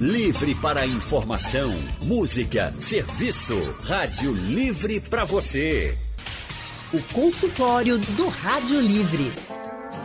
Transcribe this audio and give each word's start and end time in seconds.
Livre 0.00 0.54
para 0.54 0.86
informação, 0.86 1.70
música, 2.00 2.72
serviço. 2.78 3.58
Rádio 3.82 4.32
Livre 4.32 4.98
para 4.98 5.26
você. 5.26 5.94
O 6.90 7.02
consultório 7.12 7.98
do 7.98 8.26
Rádio 8.28 8.80
Livre. 8.80 9.30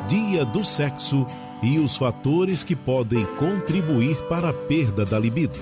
Dia 0.09 0.43
do 0.43 0.65
sexo 0.65 1.25
e 1.63 1.79
os 1.79 1.95
fatores 1.95 2.61
que 2.61 2.75
podem 2.75 3.25
contribuir 3.37 4.17
para 4.27 4.49
a 4.49 4.53
perda 4.53 5.05
da 5.05 5.17
libido. 5.17 5.57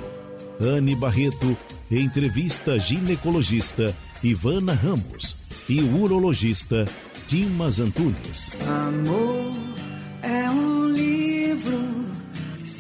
Anne 0.60 0.96
Barreto 0.96 1.56
entrevista 1.92 2.80
ginecologista 2.80 3.96
Ivana 4.24 4.74
Ramos 4.74 5.36
e 5.70 5.80
urologista 5.80 6.86
Dimas 7.28 7.80
Antunes. 7.80 8.58
Amor 8.68 9.53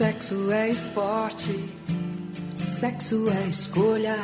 sexo 0.04 0.52
é 0.52 0.70
esporte, 0.70 1.70
sexo 2.58 3.26
é 3.30 3.48
escolha. 3.48 4.18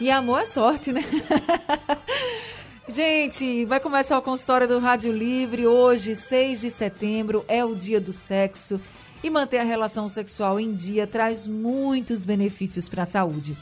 E 0.00 0.10
amor 0.10 0.40
é 0.40 0.46
sorte, 0.46 0.90
né? 0.90 1.02
Gente, 2.88 3.66
vai 3.66 3.78
começar 3.78 4.16
o 4.16 4.22
consultório 4.22 4.66
do 4.66 4.78
Rádio 4.78 5.12
Livre. 5.12 5.66
Hoje, 5.66 6.16
6 6.16 6.62
de 6.62 6.70
setembro, 6.70 7.44
é 7.46 7.62
o 7.62 7.74
dia 7.74 8.00
do 8.00 8.14
sexo. 8.14 8.80
E 9.22 9.28
manter 9.28 9.58
a 9.58 9.62
relação 9.62 10.08
sexual 10.08 10.58
em 10.58 10.72
dia 10.72 11.06
traz 11.06 11.46
muitos 11.46 12.24
benefícios 12.24 12.88
para 12.88 13.02
a 13.02 13.06
saúde. 13.06 13.54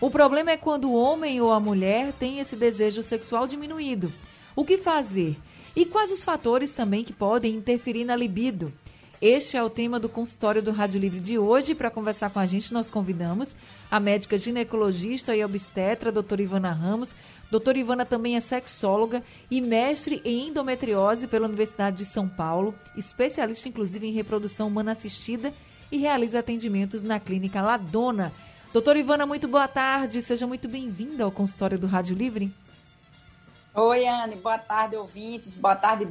O 0.00 0.10
problema 0.10 0.50
é 0.50 0.56
quando 0.56 0.90
o 0.90 0.96
homem 0.96 1.40
ou 1.40 1.52
a 1.52 1.60
mulher 1.60 2.12
tem 2.18 2.40
esse 2.40 2.56
desejo 2.56 3.00
sexual 3.00 3.46
diminuído. 3.46 4.12
O 4.56 4.64
que 4.64 4.76
fazer? 4.76 5.36
E 5.78 5.86
quais 5.86 6.10
os 6.10 6.24
fatores 6.24 6.74
também 6.74 7.04
que 7.04 7.12
podem 7.12 7.54
interferir 7.54 8.02
na 8.04 8.16
libido? 8.16 8.72
Este 9.22 9.56
é 9.56 9.62
o 9.62 9.70
tema 9.70 10.00
do 10.00 10.08
consultório 10.08 10.60
do 10.60 10.72
Rádio 10.72 10.98
Livre 10.98 11.20
de 11.20 11.38
hoje. 11.38 11.72
Para 11.72 11.88
conversar 11.88 12.30
com 12.30 12.40
a 12.40 12.46
gente, 12.46 12.74
nós 12.74 12.90
convidamos 12.90 13.54
a 13.88 14.00
médica 14.00 14.36
ginecologista 14.36 15.36
e 15.36 15.44
obstetra, 15.44 16.10
doutora 16.10 16.42
Ivana 16.42 16.72
Ramos. 16.72 17.14
Doutora 17.48 17.78
Ivana 17.78 18.04
também 18.04 18.34
é 18.34 18.40
sexóloga 18.40 19.22
e 19.48 19.60
mestre 19.60 20.20
em 20.24 20.48
endometriose 20.48 21.28
pela 21.28 21.46
Universidade 21.46 21.98
de 21.98 22.06
São 22.06 22.28
Paulo, 22.28 22.74
especialista 22.96 23.68
inclusive 23.68 24.04
em 24.04 24.12
reprodução 24.12 24.66
humana 24.66 24.90
assistida 24.90 25.54
e 25.92 25.96
realiza 25.96 26.40
atendimentos 26.40 27.04
na 27.04 27.20
clínica 27.20 27.62
Ladona. 27.62 28.32
Doutora 28.72 28.98
Ivana, 28.98 29.24
muito 29.24 29.46
boa 29.46 29.68
tarde. 29.68 30.22
Seja 30.22 30.44
muito 30.44 30.66
bem-vinda 30.66 31.22
ao 31.22 31.30
consultório 31.30 31.78
do 31.78 31.86
Rádio 31.86 32.16
Livre. 32.16 32.50
Oi, 33.80 34.08
Anne. 34.08 34.34
Boa 34.34 34.58
tarde, 34.58 34.96
ouvintes. 34.96 35.54
Boa 35.54 35.76
tarde, 35.76 36.04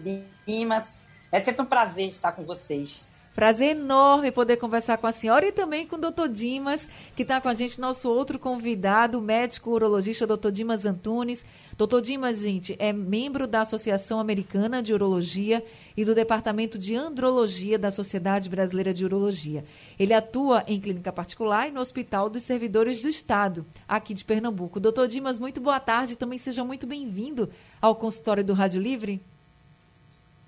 Dimas. 0.48 0.98
É 1.30 1.44
sempre 1.44 1.64
um 1.64 1.66
prazer 1.66 2.08
estar 2.08 2.32
com 2.32 2.46
vocês. 2.46 3.09
Prazer 3.38 3.78
enorme 3.78 4.32
poder 4.32 4.58
conversar 4.58 4.98
com 4.98 5.06
a 5.06 5.12
senhora 5.12 5.46
e 5.46 5.52
também 5.52 5.86
com 5.86 5.96
o 5.96 6.00
doutor 6.00 6.28
Dimas, 6.28 6.90
que 7.16 7.22
está 7.22 7.40
com 7.40 7.48
a 7.48 7.54
gente, 7.54 7.80
nosso 7.80 8.10
outro 8.12 8.40
convidado, 8.40 9.22
médico 9.22 9.70
urologista, 9.70 10.26
doutor 10.26 10.52
Dimas 10.52 10.88
Antunes. 10.88 11.46
Doutor 11.78 12.02
Dimas, 12.02 12.40
gente, 12.40 12.76
é 12.80 12.92
membro 12.92 13.46
da 13.46 13.62
Associação 13.62 14.20
Americana 14.20 14.82
de 14.82 14.92
Urologia 14.92 15.64
e 15.96 16.04
do 16.04 16.16
Departamento 16.16 16.80
de 16.80 16.96
Andrologia 16.96 17.78
da 17.78 17.92
Sociedade 17.92 18.50
Brasileira 18.50 18.92
de 18.92 19.06
Urologia. 19.06 19.64
Ele 20.00 20.16
atua 20.16 20.64
em 20.66 20.82
clínica 20.82 21.12
particular 21.12 21.68
e 21.68 21.72
no 21.72 21.80
Hospital 21.80 22.32
dos 22.32 22.42
Servidores 22.42 23.04
do 23.04 23.08
Estado, 23.08 23.64
aqui 23.88 24.16
de 24.16 24.26
Pernambuco. 24.26 24.80
Doutor 24.80 25.08
Dimas, 25.08 25.38
muito 25.38 25.62
boa 25.62 25.80
tarde. 25.80 26.16
Também 26.16 26.40
seja 26.40 26.64
muito 26.64 26.88
bem-vindo 26.88 27.48
ao 27.80 27.94
consultório 27.94 28.44
do 28.44 28.54
Rádio 28.54 28.82
Livre. 28.82 29.22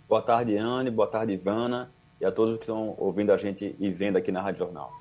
Boa 0.07 0.23
tarde, 0.23 0.57
Anne. 0.57 0.89
Boa 0.89 1.07
tarde, 1.07 1.33
Ivana. 1.33 1.87
E 2.19 2.25
a 2.25 2.31
todos 2.31 2.55
que 2.55 2.63
estão 2.63 2.95
ouvindo 2.97 3.31
a 3.31 3.37
gente 3.37 3.75
e 3.79 3.89
vendo 3.89 4.17
aqui 4.17 4.31
na 4.31 4.41
Rádio 4.41 4.59
Jornal. 4.59 4.91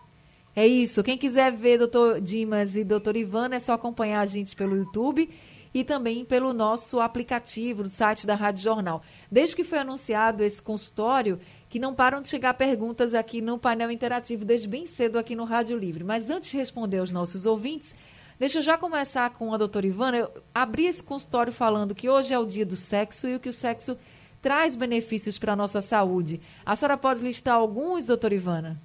É 0.54 0.66
isso. 0.66 1.02
Quem 1.02 1.16
quiser 1.16 1.52
ver 1.52 1.78
doutor 1.78 2.20
Dimas 2.20 2.76
e 2.76 2.84
doutor 2.84 3.16
Ivana, 3.16 3.56
é 3.56 3.58
só 3.58 3.72
acompanhar 3.74 4.20
a 4.20 4.24
gente 4.24 4.56
pelo 4.56 4.76
YouTube 4.76 5.28
e 5.72 5.84
também 5.84 6.24
pelo 6.24 6.52
nosso 6.52 7.00
aplicativo 7.00 7.82
do 7.82 7.88
site 7.88 8.26
da 8.26 8.34
Rádio 8.34 8.64
Jornal. 8.64 9.02
Desde 9.30 9.54
que 9.54 9.64
foi 9.64 9.78
anunciado 9.78 10.42
esse 10.42 10.60
consultório, 10.60 11.38
que 11.68 11.78
não 11.78 11.94
param 11.94 12.22
de 12.22 12.28
chegar 12.28 12.54
perguntas 12.54 13.14
aqui 13.14 13.40
no 13.40 13.58
painel 13.58 13.90
interativo, 13.90 14.44
desde 14.44 14.66
bem 14.66 14.86
cedo 14.86 15.18
aqui 15.18 15.36
no 15.36 15.44
Rádio 15.44 15.76
Livre. 15.76 16.02
Mas 16.02 16.30
antes 16.30 16.50
de 16.50 16.56
responder 16.56 16.98
aos 16.98 17.10
nossos 17.10 17.46
ouvintes, 17.46 17.94
deixa 18.38 18.58
eu 18.58 18.62
já 18.62 18.78
começar 18.78 19.30
com 19.30 19.52
a 19.52 19.56
doutora 19.56 19.86
Ivana. 19.86 20.16
Eu 20.18 20.30
abri 20.54 20.86
esse 20.86 21.02
consultório 21.02 21.52
falando 21.52 21.94
que 21.94 22.08
hoje 22.08 22.32
é 22.32 22.38
o 22.38 22.46
dia 22.46 22.64
do 22.64 22.76
sexo 22.76 23.28
e 23.28 23.34
o 23.34 23.40
que 23.40 23.48
o 23.48 23.52
sexo 23.52 23.96
traz 24.40 24.76
benefícios 24.76 25.38
para 25.38 25.52
a 25.52 25.56
nossa 25.56 25.80
saúde. 25.80 26.40
A 26.64 26.74
senhora 26.76 26.96
pode 26.96 27.22
listar 27.22 27.54
alguns, 27.54 28.06
doutora 28.06 28.34
Ivana? 28.34 28.80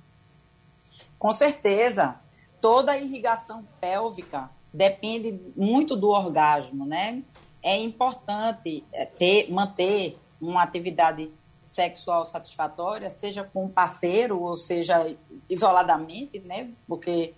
Com 1.17 1.31
certeza. 1.31 2.15
Toda 2.59 2.97
irrigação 2.97 3.65
pélvica 3.79 4.49
depende 4.73 5.39
muito 5.55 5.95
do 5.95 6.09
orgasmo, 6.09 6.85
né? 6.85 7.21
É 7.61 7.77
importante 7.77 8.83
é, 8.91 9.05
ter, 9.05 9.51
manter 9.51 10.17
uma 10.41 10.63
atividade 10.63 11.29
sexual 11.65 12.23
satisfatória, 12.25 13.09
seja 13.09 13.43
com 13.43 13.65
um 13.65 13.69
parceiro 13.69 14.39
ou 14.41 14.55
seja 14.55 15.15
isoladamente, 15.49 16.39
né? 16.39 16.69
Porque 16.87 17.33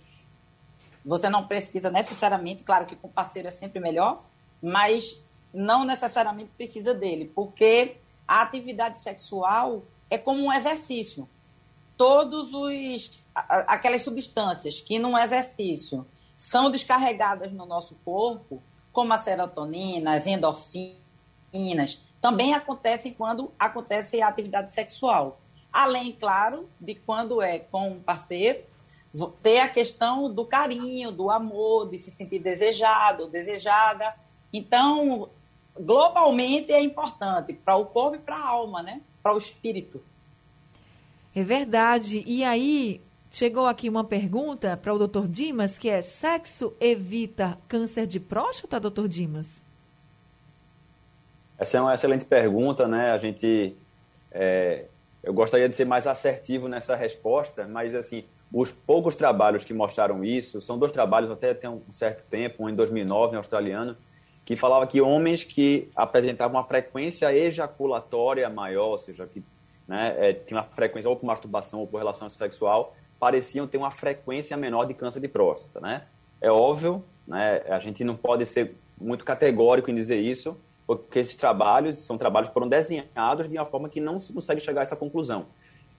você 1.04 1.30
não 1.30 1.46
precisa 1.46 1.90
necessariamente, 1.90 2.62
claro 2.62 2.86
que 2.86 2.96
com 2.96 3.08
parceiro 3.08 3.48
é 3.48 3.50
sempre 3.50 3.78
melhor, 3.78 4.22
mas 4.60 5.20
não 5.54 5.84
necessariamente 5.84 6.50
precisa 6.56 6.92
dele, 6.92 7.30
porque 7.34 7.96
a 8.26 8.42
atividade 8.42 8.98
sexual 8.98 9.82
é 10.10 10.18
como 10.18 10.42
um 10.44 10.52
exercício. 10.52 11.28
Todos 11.96 12.52
os 12.52 13.24
aquelas 13.34 14.02
substâncias 14.02 14.80
que 14.80 14.98
num 14.98 15.16
exercício 15.16 16.06
são 16.36 16.70
descarregadas 16.70 17.52
no 17.52 17.66
nosso 17.66 17.96
corpo, 18.04 18.62
como 18.92 19.12
a 19.12 19.18
serotonina, 19.18 20.14
as 20.14 20.26
endorfinas, 20.26 22.02
também 22.20 22.54
acontecem 22.54 23.12
quando 23.12 23.52
acontece 23.58 24.20
a 24.20 24.28
atividade 24.28 24.72
sexual. 24.72 25.38
Além, 25.72 26.12
claro, 26.12 26.68
de 26.80 26.94
quando 26.94 27.42
é 27.42 27.58
com 27.58 27.90
um 27.90 28.00
parceiro, 28.00 28.60
ter 29.42 29.60
a 29.60 29.68
questão 29.68 30.32
do 30.32 30.44
carinho, 30.44 31.12
do 31.12 31.30
amor, 31.30 31.88
de 31.88 31.98
se 31.98 32.10
sentir 32.10 32.38
desejado, 32.38 33.28
desejada. 33.28 34.14
Então, 34.52 35.28
globalmente 35.78 36.72
é 36.72 36.80
importante 36.80 37.52
para 37.52 37.76
o 37.76 37.86
corpo 37.86 38.16
e 38.16 38.18
para 38.18 38.36
a 38.36 38.46
alma, 38.48 38.82
né? 38.82 39.00
Para 39.22 39.34
o 39.34 39.38
espírito. 39.38 40.02
É 41.34 41.42
verdade. 41.42 42.24
E 42.26 42.42
aí, 42.42 43.00
chegou 43.30 43.66
aqui 43.66 43.88
uma 43.88 44.04
pergunta 44.04 44.76
para 44.76 44.94
o 44.94 45.06
Dr. 45.06 45.26
Dimas, 45.26 45.78
que 45.78 45.88
é: 45.88 46.00
sexo 46.00 46.74
evita 46.80 47.58
câncer 47.68 48.06
de 48.06 48.18
próstata, 48.18 48.80
Dr. 48.80 49.06
Dimas? 49.06 49.60
Essa 51.58 51.78
é 51.78 51.80
uma 51.80 51.94
excelente 51.94 52.24
pergunta, 52.24 52.88
né? 52.88 53.10
A 53.12 53.18
gente. 53.18 53.76
É, 54.30 54.84
eu 55.22 55.34
gostaria 55.34 55.68
de 55.68 55.74
ser 55.74 55.84
mais 55.84 56.06
assertivo 56.06 56.68
nessa 56.68 56.94
resposta, 56.94 57.66
mas 57.66 57.94
assim, 57.94 58.24
os 58.52 58.70
poucos 58.70 59.16
trabalhos 59.16 59.64
que 59.64 59.74
mostraram 59.74 60.24
isso, 60.24 60.62
são 60.62 60.78
dois 60.78 60.92
trabalhos 60.92 61.30
até 61.30 61.52
tem 61.52 61.68
um 61.68 61.82
certo 61.90 62.22
tempo, 62.28 62.64
um 62.64 62.68
em 62.68 62.74
2009, 62.74 63.34
em 63.34 63.36
australiano, 63.36 63.96
que 64.46 64.54
falava 64.54 64.86
que 64.86 65.00
homens 65.00 65.42
que 65.42 65.88
apresentavam 65.96 66.56
uma 66.56 66.66
frequência 66.66 67.34
ejaculatória 67.34 68.48
maior, 68.48 68.90
ou 68.90 68.98
seja, 68.98 69.26
que 69.26 69.42
né, 69.88 70.14
é, 70.16 70.32
tinha 70.32 70.60
uma 70.60 70.64
frequência 70.64 71.10
ou 71.10 71.16
por 71.16 71.26
masturbação 71.26 71.80
ou 71.80 71.86
por 71.86 71.98
relação 71.98 72.30
sexual, 72.30 72.94
pareciam 73.18 73.66
ter 73.66 73.76
uma 73.76 73.90
frequência 73.90 74.56
menor 74.56 74.84
de 74.84 74.94
câncer 74.94 75.18
de 75.18 75.26
próstata, 75.26 75.80
né? 75.80 76.04
É 76.40 76.48
óbvio, 76.48 77.04
né, 77.26 77.60
a 77.68 77.80
gente 77.80 78.04
não 78.04 78.14
pode 78.14 78.46
ser 78.46 78.76
muito 79.00 79.24
categórico 79.24 79.90
em 79.90 79.94
dizer 79.94 80.20
isso, 80.20 80.56
porque 80.86 81.18
esses 81.18 81.34
trabalhos 81.34 81.98
são 81.98 82.16
trabalhos 82.16 82.48
que 82.48 82.54
foram 82.54 82.68
desenhados 82.68 83.48
de 83.48 83.56
uma 83.58 83.66
forma 83.66 83.88
que 83.88 84.00
não 84.00 84.20
se 84.20 84.32
consegue 84.32 84.60
chegar 84.60 84.82
a 84.82 84.84
essa 84.84 84.94
conclusão. 84.94 85.46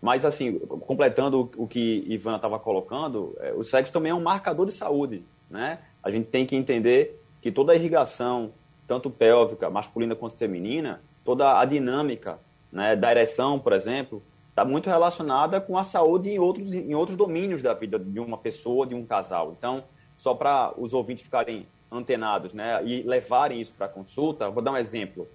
Mas, 0.02 0.24
assim, 0.24 0.58
completando 0.60 1.52
o 1.58 1.68
que 1.68 2.06
Ivana 2.08 2.38
estava 2.38 2.58
colocando, 2.60 3.36
é, 3.42 3.52
o 3.52 3.64
sexo 3.64 3.92
também 3.92 4.12
é 4.12 4.16
um 4.16 4.22
marcador 4.22 4.66
de 4.66 4.72
saúde, 4.72 5.22
né? 5.50 5.80
A 6.02 6.10
gente 6.10 6.30
tem 6.30 6.46
que 6.46 6.56
entender 6.56 7.20
que 7.42 7.52
toda 7.52 7.74
a 7.74 7.76
irrigação, 7.76 8.52
tanto 8.88 9.10
pélvica, 9.10 9.70
masculina 9.70 10.16
quanto 10.16 10.38
feminina, 10.38 11.02
toda 11.24 11.60
a 11.60 11.66
dinâmica 11.66 12.40
né, 12.72 12.96
da 12.96 13.12
ereção, 13.12 13.60
por 13.60 13.74
exemplo, 13.74 14.22
está 14.50 14.66
muito 14.66 14.90
relacionada 14.90 15.62
com 15.62 15.78
a 15.78 15.84
saúde 15.84 16.30
em 16.30 16.40
outros, 16.40 16.74
em 16.74 16.96
outros 16.96 17.18
domínios 17.18 17.62
da 17.62 17.74
vida 17.74 18.00
de 18.00 18.20
uma 18.20 18.38
pessoa, 18.38 18.88
de 18.88 18.96
um 18.96 19.06
casal. 19.06 19.54
Então, 19.58 19.84
só 20.18 20.34
para 20.34 20.74
os 20.78 20.94
ouvintes 20.94 21.24
ficarem 21.24 21.68
antenados 21.92 22.54
né, 22.54 22.84
e 22.84 23.04
levarem 23.04 23.62
isso 23.62 23.74
para 23.78 23.88
consulta, 23.88 24.50
vou 24.50 24.64
dar 24.64 24.72
um 24.72 24.78
exemplo. 24.78 25.28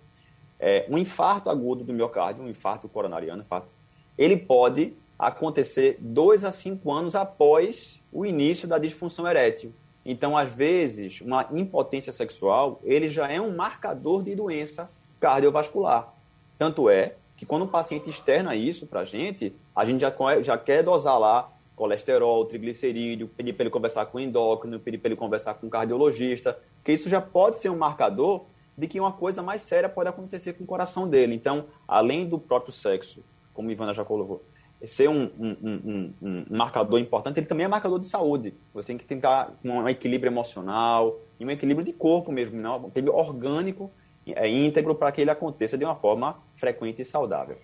É, 0.58 0.86
um 0.88 0.98
infarto 0.98 1.50
agudo 1.50 1.84
do 1.84 1.92
miocárdio, 1.92 2.44
um 2.44 2.48
infarto 2.48 2.88
coronariano, 2.88 3.42
infarto, 3.42 3.68
ele 4.16 4.36
pode 4.36 4.92
acontecer 5.18 5.96
dois 6.00 6.44
a 6.44 6.50
cinco 6.50 6.92
anos 6.92 7.14
após 7.14 8.00
o 8.12 8.26
início 8.26 8.66
da 8.66 8.78
disfunção 8.78 9.28
erétil. 9.28 9.72
Então, 10.04 10.36
às 10.36 10.50
vezes, 10.50 11.20
uma 11.20 11.46
impotência 11.52 12.12
sexual, 12.12 12.80
ele 12.82 13.08
já 13.08 13.28
é 13.28 13.40
um 13.40 13.54
marcador 13.54 14.22
de 14.22 14.34
doença 14.34 14.90
cardiovascular. 15.20 16.12
Tanto 16.58 16.90
é 16.90 17.14
que 17.36 17.46
quando 17.46 17.62
o 17.62 17.68
paciente 17.68 18.10
externa 18.10 18.54
isso 18.56 18.86
para 18.86 19.00
a 19.00 19.04
gente, 19.04 19.54
a 19.74 19.84
gente 19.84 20.00
já, 20.00 20.12
já 20.42 20.58
quer 20.58 20.82
dosar 20.82 21.18
lá 21.18 21.50
colesterol, 21.74 22.44
triglicerídeo, 22.44 23.28
pedir 23.28 23.52
para 23.52 23.64
ele 23.64 23.70
conversar 23.70 24.06
com 24.06 24.18
o 24.18 24.20
endócrino, 24.20 24.78
pedir 24.78 24.98
para 24.98 25.08
ele 25.08 25.16
conversar 25.16 25.54
com 25.54 25.66
o 25.66 25.70
cardiologista, 25.70 26.56
que 26.84 26.92
isso 26.92 27.08
já 27.08 27.20
pode 27.20 27.58
ser 27.58 27.70
um 27.70 27.76
marcador 27.76 28.44
de 28.76 28.86
que 28.86 29.00
uma 29.00 29.12
coisa 29.12 29.42
mais 29.42 29.62
séria 29.62 29.88
pode 29.88 30.08
acontecer 30.08 30.52
com 30.52 30.64
o 30.64 30.66
coração 30.66 31.08
dele. 31.08 31.34
Então, 31.34 31.64
além 31.86 32.26
do 32.26 32.38
próprio 32.38 32.72
sexo, 32.72 33.22
como 33.52 33.70
Ivana 33.70 33.92
já 33.92 34.04
colocou, 34.04 34.42
ser 34.84 35.08
um, 35.08 35.30
um, 35.38 35.56
um, 35.62 36.14
um, 36.22 36.44
marcador 36.50 36.98
importante, 36.98 37.38
ele 37.38 37.46
também 37.46 37.64
é 37.64 37.68
marcador 37.68 37.98
de 37.98 38.06
saúde. 38.06 38.54
Você 38.74 38.88
tem 38.88 38.98
que 38.98 39.04
tentar 39.04 39.52
um 39.64 39.88
equilíbrio 39.88 40.30
emocional 40.30 41.18
e 41.38 41.44
um 41.44 41.50
equilíbrio 41.50 41.84
de 41.84 41.92
corpo 41.92 42.32
mesmo, 42.32 42.60
não? 42.60 42.84
um 42.84 42.88
equilíbrio 42.88 43.14
orgânico, 43.14 43.90
é, 44.26 44.48
íntegro, 44.48 44.94
para 44.94 45.12
que 45.12 45.20
ele 45.20 45.30
aconteça 45.30 45.78
de 45.78 45.84
uma 45.84 45.94
forma 45.94 46.36
frequente 46.56 47.02
e 47.02 47.04
saudável. 47.04 47.56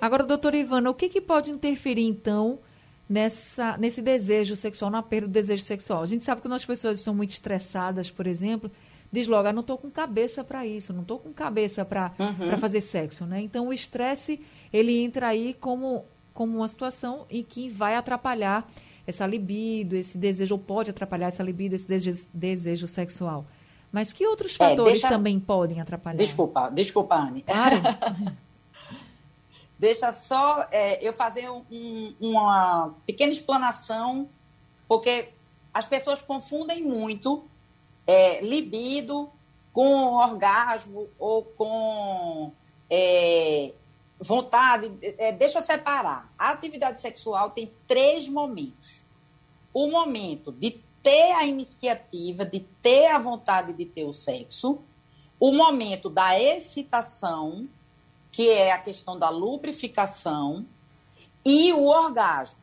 Agora, 0.00 0.22
doutora 0.22 0.56
Ivana, 0.56 0.90
o 0.90 0.94
que, 0.94 1.08
que 1.08 1.20
pode 1.20 1.50
interferir, 1.50 2.06
então, 2.06 2.58
nessa, 3.08 3.76
nesse 3.78 4.02
desejo 4.02 4.54
sexual, 4.54 4.90
na 4.90 5.02
perda 5.02 5.26
do 5.26 5.32
desejo 5.32 5.62
sexual? 5.62 6.02
A 6.02 6.06
gente 6.06 6.24
sabe 6.24 6.42
que 6.42 6.48
as 6.48 6.64
pessoas 6.64 6.98
estão 6.98 7.14
muito 7.14 7.30
estressadas, 7.30 8.10
por 8.10 8.26
exemplo, 8.26 8.70
diz 9.10 9.28
logo, 9.28 9.48
ah, 9.48 9.52
não 9.52 9.60
estou 9.60 9.78
com 9.78 9.90
cabeça 9.90 10.42
para 10.42 10.66
isso, 10.66 10.92
não 10.92 11.02
estou 11.02 11.18
com 11.18 11.32
cabeça 11.32 11.84
para 11.84 12.12
uhum. 12.18 12.58
fazer 12.58 12.80
sexo, 12.80 13.24
né? 13.24 13.40
Então, 13.40 13.68
o 13.68 13.72
estresse, 13.72 14.40
ele 14.72 14.98
entra 15.02 15.28
aí 15.28 15.54
como, 15.54 16.04
como 16.34 16.58
uma 16.58 16.68
situação 16.68 17.24
em 17.30 17.42
que 17.42 17.70
vai 17.70 17.94
atrapalhar 17.94 18.68
essa 19.06 19.26
libido, 19.26 19.96
esse 19.96 20.18
desejo, 20.18 20.54
ou 20.54 20.58
pode 20.58 20.90
atrapalhar 20.90 21.28
essa 21.28 21.42
libido, 21.42 21.74
esse 21.74 21.86
desejo, 21.86 22.28
desejo 22.34 22.88
sexual. 22.88 23.46
Mas 23.92 24.12
que 24.12 24.26
outros 24.26 24.54
é, 24.54 24.56
fatores 24.56 24.94
deixa... 24.94 25.08
também 25.08 25.38
podem 25.38 25.80
atrapalhar? 25.80 26.18
Desculpa, 26.18 26.68
desculpa, 26.70 27.14
Anne. 27.14 27.42
Claro. 27.42 27.76
deixa 29.78 30.12
só 30.12 30.66
é, 30.72 31.06
eu 31.06 31.12
fazer 31.12 31.48
um, 31.48 32.14
uma 32.20 32.92
pequena 33.06 33.32
explanação, 33.32 34.28
porque 34.88 35.28
as 35.72 35.86
pessoas 35.86 36.20
confundem 36.20 36.82
muito 36.82 37.44
é, 38.06 38.40
libido 38.40 39.30
com 39.72 40.14
orgasmo 40.14 41.08
ou 41.18 41.42
com 41.42 42.52
é, 42.90 43.72
vontade. 44.24 44.92
É, 45.02 45.32
deixa 45.32 45.58
eu 45.58 45.62
separar. 45.62 46.30
A 46.38 46.50
atividade 46.50 47.00
sexual 47.00 47.50
tem 47.50 47.72
três 47.86 48.28
momentos. 48.28 49.02
O 49.72 49.88
momento 49.88 50.52
de 50.52 50.72
ter 51.02 51.32
a 51.32 51.44
iniciativa, 51.44 52.44
de 52.44 52.60
ter 52.60 53.08
a 53.08 53.18
vontade 53.18 53.72
de 53.72 53.84
ter 53.84 54.04
o 54.04 54.12
sexo. 54.12 54.80
O 55.38 55.52
momento 55.52 56.08
da 56.08 56.38
excitação, 56.38 57.68
que 58.32 58.48
é 58.48 58.72
a 58.72 58.78
questão 58.78 59.18
da 59.18 59.28
lubrificação. 59.28 60.64
E 61.44 61.72
o 61.72 61.84
orgasmo. 61.84 62.58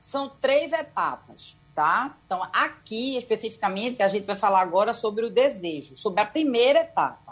São 0.00 0.28
três 0.40 0.72
etapas 0.72 1.58
tá? 1.78 2.16
Então, 2.26 2.42
aqui 2.52 3.16
especificamente, 3.16 4.02
a 4.02 4.08
gente 4.08 4.26
vai 4.26 4.34
falar 4.34 4.62
agora 4.62 4.92
sobre 4.92 5.24
o 5.24 5.30
desejo, 5.30 5.96
sobre 5.96 6.20
a 6.20 6.26
primeira 6.26 6.80
etapa. 6.80 7.27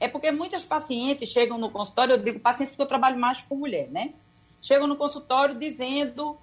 É 0.00 0.08
porque 0.08 0.32
muitas 0.32 0.64
pacientes 0.64 1.28
chegam 1.28 1.58
no 1.58 1.70
consultório, 1.70 2.14
eu 2.14 2.18
digo 2.18 2.40
pacientes 2.40 2.72
porque 2.72 2.82
eu 2.82 2.88
trabalho 2.88 3.18
mais 3.18 3.42
com 3.42 3.54
mulher, 3.54 3.88
né? 3.90 4.12
Chegam 4.60 4.88
no 4.88 4.96
consultório 4.96 5.54
dizendo 5.54 6.36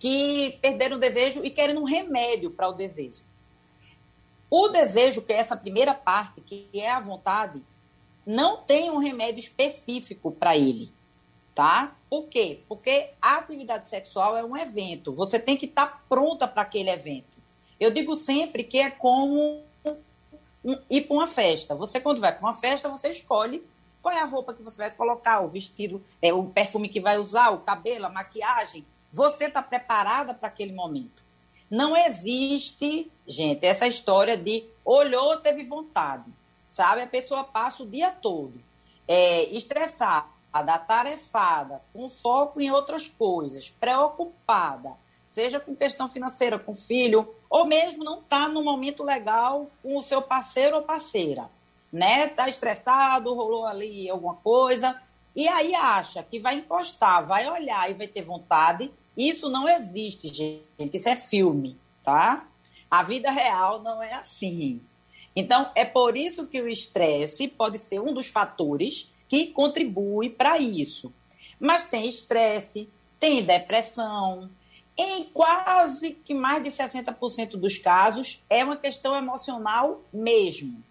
que 0.00 0.58
perderam 0.60 0.96
o 0.96 1.00
desejo 1.00 1.44
e 1.44 1.50
querem 1.50 1.76
um 1.76 1.84
remédio 1.84 2.50
para 2.50 2.68
o 2.68 2.72
desejo. 2.72 3.24
O 4.50 4.68
desejo, 4.68 5.22
que 5.22 5.32
é 5.32 5.36
essa 5.36 5.56
primeira 5.56 5.94
parte, 5.94 6.40
que 6.40 6.68
é 6.72 6.90
a 6.90 7.00
vontade, 7.00 7.62
não 8.26 8.56
tem 8.56 8.90
um 8.90 8.98
remédio 8.98 9.38
específico 9.38 10.32
para 10.32 10.56
ele 10.56 10.90
tá? 11.54 11.94
Por 12.10 12.26
quê? 12.26 12.60
Porque 12.68 13.10
a 13.22 13.36
atividade 13.36 13.88
sexual 13.88 14.36
é 14.36 14.44
um 14.44 14.56
evento. 14.56 15.12
Você 15.12 15.38
tem 15.38 15.56
que 15.56 15.66
estar 15.66 15.86
tá 15.86 16.00
pronta 16.08 16.48
para 16.48 16.62
aquele 16.62 16.90
evento. 16.90 17.32
Eu 17.78 17.90
digo 17.90 18.16
sempre 18.16 18.64
que 18.64 18.78
é 18.78 18.90
como 18.90 19.62
ir 20.90 21.02
para 21.02 21.16
uma 21.16 21.26
festa. 21.26 21.74
Você, 21.74 22.00
quando 22.00 22.20
vai 22.20 22.32
para 22.32 22.46
uma 22.46 22.54
festa, 22.54 22.88
você 22.88 23.08
escolhe 23.10 23.62
qual 24.02 24.14
é 24.14 24.20
a 24.20 24.24
roupa 24.24 24.52
que 24.52 24.62
você 24.62 24.76
vai 24.76 24.90
colocar, 24.90 25.40
o 25.40 25.48
vestido, 25.48 26.02
é, 26.20 26.32
o 26.32 26.44
perfume 26.44 26.88
que 26.88 27.00
vai 27.00 27.18
usar, 27.18 27.50
o 27.50 27.60
cabelo, 27.60 28.06
a 28.06 28.10
maquiagem. 28.10 28.84
Você 29.12 29.44
está 29.44 29.62
preparada 29.62 30.34
para 30.34 30.48
aquele 30.48 30.72
momento. 30.72 31.22
Não 31.70 31.96
existe, 31.96 33.10
gente, 33.26 33.64
essa 33.64 33.86
história 33.86 34.36
de 34.36 34.64
olhou, 34.84 35.38
teve 35.38 35.64
vontade. 35.64 36.32
Sabe? 36.68 37.02
A 37.02 37.06
pessoa 37.06 37.44
passa 37.44 37.82
o 37.82 37.86
dia 37.86 38.10
todo 38.10 38.60
é, 39.06 39.44
estressada 39.54 40.34
atarefada, 40.52 41.82
com 41.92 42.08
foco 42.08 42.60
em 42.60 42.70
outras 42.70 43.08
coisas, 43.08 43.68
preocupada, 43.68 44.92
seja 45.34 45.58
com 45.58 45.74
questão 45.74 46.08
financeira, 46.08 46.60
com 46.60 46.72
filho, 46.72 47.28
ou 47.50 47.66
mesmo 47.66 48.04
não 48.04 48.20
está 48.20 48.48
no 48.48 48.62
momento 48.62 49.02
legal 49.02 49.68
com 49.82 49.98
o 49.98 50.02
seu 50.02 50.22
parceiro 50.22 50.76
ou 50.76 50.82
parceira, 50.82 51.50
né? 51.92 52.26
Está 52.26 52.48
estressado, 52.48 53.34
rolou 53.34 53.66
ali 53.66 54.08
alguma 54.08 54.36
coisa, 54.36 55.00
e 55.34 55.48
aí 55.48 55.74
acha 55.74 56.22
que 56.22 56.38
vai 56.38 56.54
encostar, 56.54 57.26
vai 57.26 57.50
olhar 57.50 57.90
e 57.90 57.94
vai 57.94 58.06
ter 58.06 58.22
vontade. 58.22 58.92
Isso 59.16 59.50
não 59.50 59.68
existe, 59.68 60.28
gente. 60.28 60.96
Isso 60.96 61.08
é 61.08 61.16
filme, 61.16 61.76
tá? 62.04 62.46
A 62.88 63.02
vida 63.02 63.28
real 63.32 63.82
não 63.82 64.00
é 64.00 64.14
assim. 64.14 64.80
Então, 65.34 65.68
é 65.74 65.84
por 65.84 66.16
isso 66.16 66.46
que 66.46 66.62
o 66.62 66.68
estresse 66.68 67.48
pode 67.48 67.78
ser 67.78 68.00
um 68.00 68.12
dos 68.12 68.28
fatores 68.28 69.10
que 69.28 69.48
contribui 69.48 70.30
para 70.30 70.58
isso. 70.58 71.12
Mas 71.58 71.82
tem 71.82 72.08
estresse, 72.08 72.88
tem 73.18 73.42
depressão. 73.42 74.48
Em 74.96 75.24
quase 75.24 76.12
que 76.12 76.32
mais 76.32 76.62
de 76.62 76.70
60% 76.70 77.56
dos 77.56 77.78
casos, 77.78 78.40
é 78.48 78.64
uma 78.64 78.76
questão 78.76 79.16
emocional 79.16 80.00
mesmo. 80.12 80.82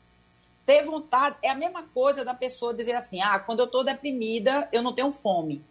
Ter 0.66 0.84
vontade 0.84 1.38
é 1.42 1.50
a 1.50 1.56
mesma 1.56 1.84
coisa 1.84 2.24
da 2.24 2.34
pessoa 2.34 2.74
dizer 2.74 2.96
assim: 2.96 3.22
ah, 3.22 3.40
quando 3.40 3.60
eu 3.60 3.66
estou 3.66 3.84
deprimida, 3.84 4.68
eu 4.72 4.82
não 4.82 4.94
tenho 4.94 5.12
fome. 5.12 5.64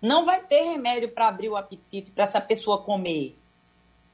Não 0.00 0.24
vai 0.24 0.42
ter 0.42 0.62
remédio 0.62 1.08
para 1.10 1.28
abrir 1.28 1.48
o 1.48 1.56
apetite 1.56 2.10
para 2.10 2.24
essa 2.24 2.40
pessoa 2.40 2.82
comer. 2.82 3.36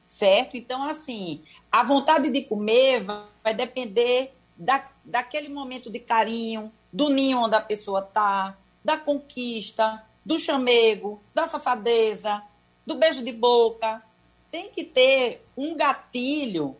Certo? 0.06 0.56
Então, 0.56 0.82
assim, 0.84 1.42
a 1.70 1.82
vontade 1.82 2.30
de 2.30 2.42
comer 2.42 3.04
vai 3.42 3.54
depender 3.54 4.32
da, 4.56 4.88
daquele 5.04 5.48
momento 5.48 5.90
de 5.90 5.98
carinho, 5.98 6.72
do 6.92 7.08
ninho 7.08 7.38
onde 7.38 7.54
a 7.54 7.60
pessoa 7.60 8.00
está, 8.00 8.56
da 8.84 8.96
conquista, 8.96 10.04
do 10.24 10.38
chamego, 10.38 11.20
da 11.34 11.48
safadeza, 11.48 12.42
do 12.90 12.96
beijo 12.96 13.24
de 13.24 13.32
boca. 13.32 14.02
Tem 14.50 14.70
que 14.70 14.84
ter 14.84 15.44
um 15.56 15.76
gatilho 15.76 16.76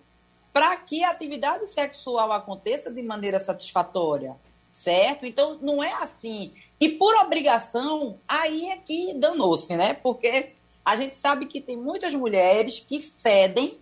para 0.53 0.77
que 0.77 1.05
a 1.05 1.11
atividade 1.11 1.67
sexual 1.69 2.33
aconteça 2.33 2.91
de 2.91 3.03
maneira 3.03 3.39
satisfatória, 3.39 4.35
certo? 4.75 5.25
Então, 5.25 5.59
não 5.63 5.83
é 5.83 5.93
assim. 5.95 6.53
E 6.81 6.89
por 6.89 7.15
obrigação, 7.17 8.19
aí 8.27 8.71
é 8.71 8.77
que 8.77 9.15
danou-se, 9.15 9.77
né? 9.77 9.95
Porque 9.95 10.51
a 10.85 10.97
gente 10.97 11.17
sabe 11.17 11.47
que 11.47 11.61
tem 11.61 11.77
muitas 11.77 12.13
mulheres 12.15 12.81
que 12.81 13.01
cedem 13.01 13.79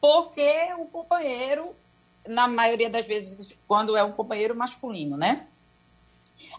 porque 0.00 0.50
o 0.78 0.86
companheiro 0.86 1.74
na 2.26 2.48
maioria 2.48 2.90
das 2.90 3.06
vezes, 3.06 3.54
quando 3.68 3.96
é 3.96 4.02
um 4.02 4.12
companheiro 4.12 4.54
masculino, 4.54 5.16
né? 5.16 5.46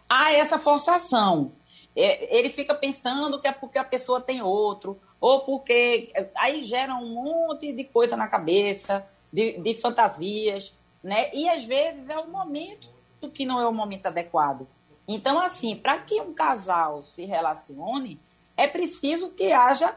Há 0.07 0.31
essa 0.33 0.57
forçação. 0.59 1.51
É, 1.95 2.37
ele 2.37 2.49
fica 2.49 2.73
pensando 2.73 3.39
que 3.39 3.47
é 3.47 3.51
porque 3.51 3.77
a 3.77 3.83
pessoa 3.83 4.21
tem 4.21 4.41
outro, 4.41 4.99
ou 5.19 5.41
porque. 5.41 6.11
Aí 6.35 6.63
gera 6.63 6.95
um 6.95 7.13
monte 7.13 7.73
de 7.73 7.83
coisa 7.83 8.15
na 8.15 8.27
cabeça, 8.27 9.05
de, 9.31 9.57
de 9.57 9.73
fantasias, 9.75 10.73
né? 11.03 11.29
E 11.33 11.49
às 11.49 11.65
vezes 11.65 12.09
é 12.09 12.17
o 12.17 12.29
momento 12.29 12.89
que 13.33 13.45
não 13.45 13.59
é 13.59 13.67
o 13.67 13.73
momento 13.73 14.07
adequado. 14.07 14.67
Então, 15.07 15.39
assim, 15.39 15.75
para 15.75 15.97
que 15.99 16.19
um 16.21 16.33
casal 16.33 17.03
se 17.03 17.25
relacione, 17.25 18.19
é 18.55 18.67
preciso 18.67 19.29
que 19.29 19.51
haja 19.51 19.95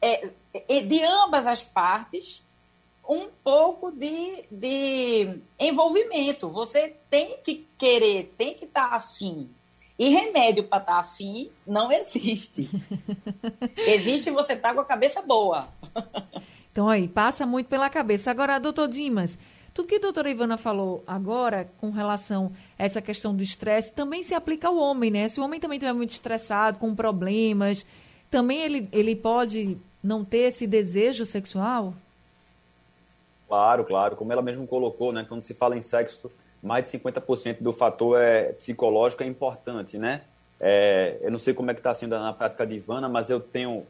é, 0.00 0.30
é 0.52 0.80
de 0.80 1.02
ambas 1.02 1.46
as 1.46 1.62
partes 1.62 2.42
um 3.08 3.28
pouco 3.42 3.90
de, 3.90 4.44
de 4.50 5.40
envolvimento. 5.58 6.48
Você 6.48 6.94
tem 7.08 7.38
que 7.38 7.66
querer, 7.76 8.34
tem 8.38 8.54
que 8.54 8.66
estar 8.66 8.90
tá 8.90 8.96
afim. 8.96 9.50
E 10.00 10.08
remédio 10.08 10.64
para 10.64 10.78
estar 10.78 10.94
tá 10.94 10.98
afim 11.00 11.50
não 11.66 11.92
existe. 11.92 12.70
existe 13.76 14.30
você 14.30 14.54
estar 14.54 14.70
tá 14.70 14.74
com 14.74 14.80
a 14.80 14.84
cabeça 14.86 15.20
boa. 15.20 15.68
então 16.72 16.88
aí, 16.88 17.06
passa 17.06 17.44
muito 17.44 17.66
pela 17.66 17.90
cabeça. 17.90 18.30
Agora, 18.30 18.58
doutor 18.58 18.88
Dimas, 18.88 19.36
tudo 19.74 19.88
que 19.88 19.96
a 19.96 19.98
doutora 19.98 20.30
Ivana 20.30 20.56
falou 20.56 21.04
agora 21.06 21.68
com 21.78 21.90
relação 21.90 22.50
a 22.78 22.84
essa 22.84 23.02
questão 23.02 23.36
do 23.36 23.42
estresse 23.42 23.92
também 23.92 24.22
se 24.22 24.34
aplica 24.34 24.68
ao 24.68 24.78
homem, 24.78 25.10
né? 25.10 25.28
Se 25.28 25.38
o 25.38 25.44
homem 25.44 25.60
também 25.60 25.76
estiver 25.76 25.92
muito 25.92 26.14
estressado, 26.14 26.78
com 26.78 26.94
problemas, 26.94 27.84
também 28.30 28.62
ele, 28.62 28.88
ele 28.92 29.14
pode 29.14 29.76
não 30.02 30.24
ter 30.24 30.48
esse 30.48 30.66
desejo 30.66 31.26
sexual? 31.26 31.92
Claro, 33.46 33.84
claro. 33.84 34.16
Como 34.16 34.32
ela 34.32 34.40
mesmo 34.40 34.66
colocou, 34.66 35.12
né? 35.12 35.26
Quando 35.28 35.42
se 35.42 35.52
fala 35.52 35.76
em 35.76 35.82
sexo, 35.82 36.30
mais 36.62 36.84
de 36.84 36.98
50% 36.98 37.58
do 37.60 37.72
fator 37.72 38.20
é 38.20 38.52
psicológico 38.52 39.22
é 39.22 39.26
importante, 39.26 39.98
né? 39.98 40.22
É, 40.60 41.16
eu 41.22 41.30
não 41.30 41.38
sei 41.38 41.54
como 41.54 41.70
é 41.70 41.74
que 41.74 41.80
está 41.80 41.94
sendo 41.94 42.18
na 42.18 42.34
prática 42.34 42.66
de 42.66 42.76
Ivana, 42.76 43.08
mas 43.08 43.30
eu 43.30 43.40
tenho 43.40 43.86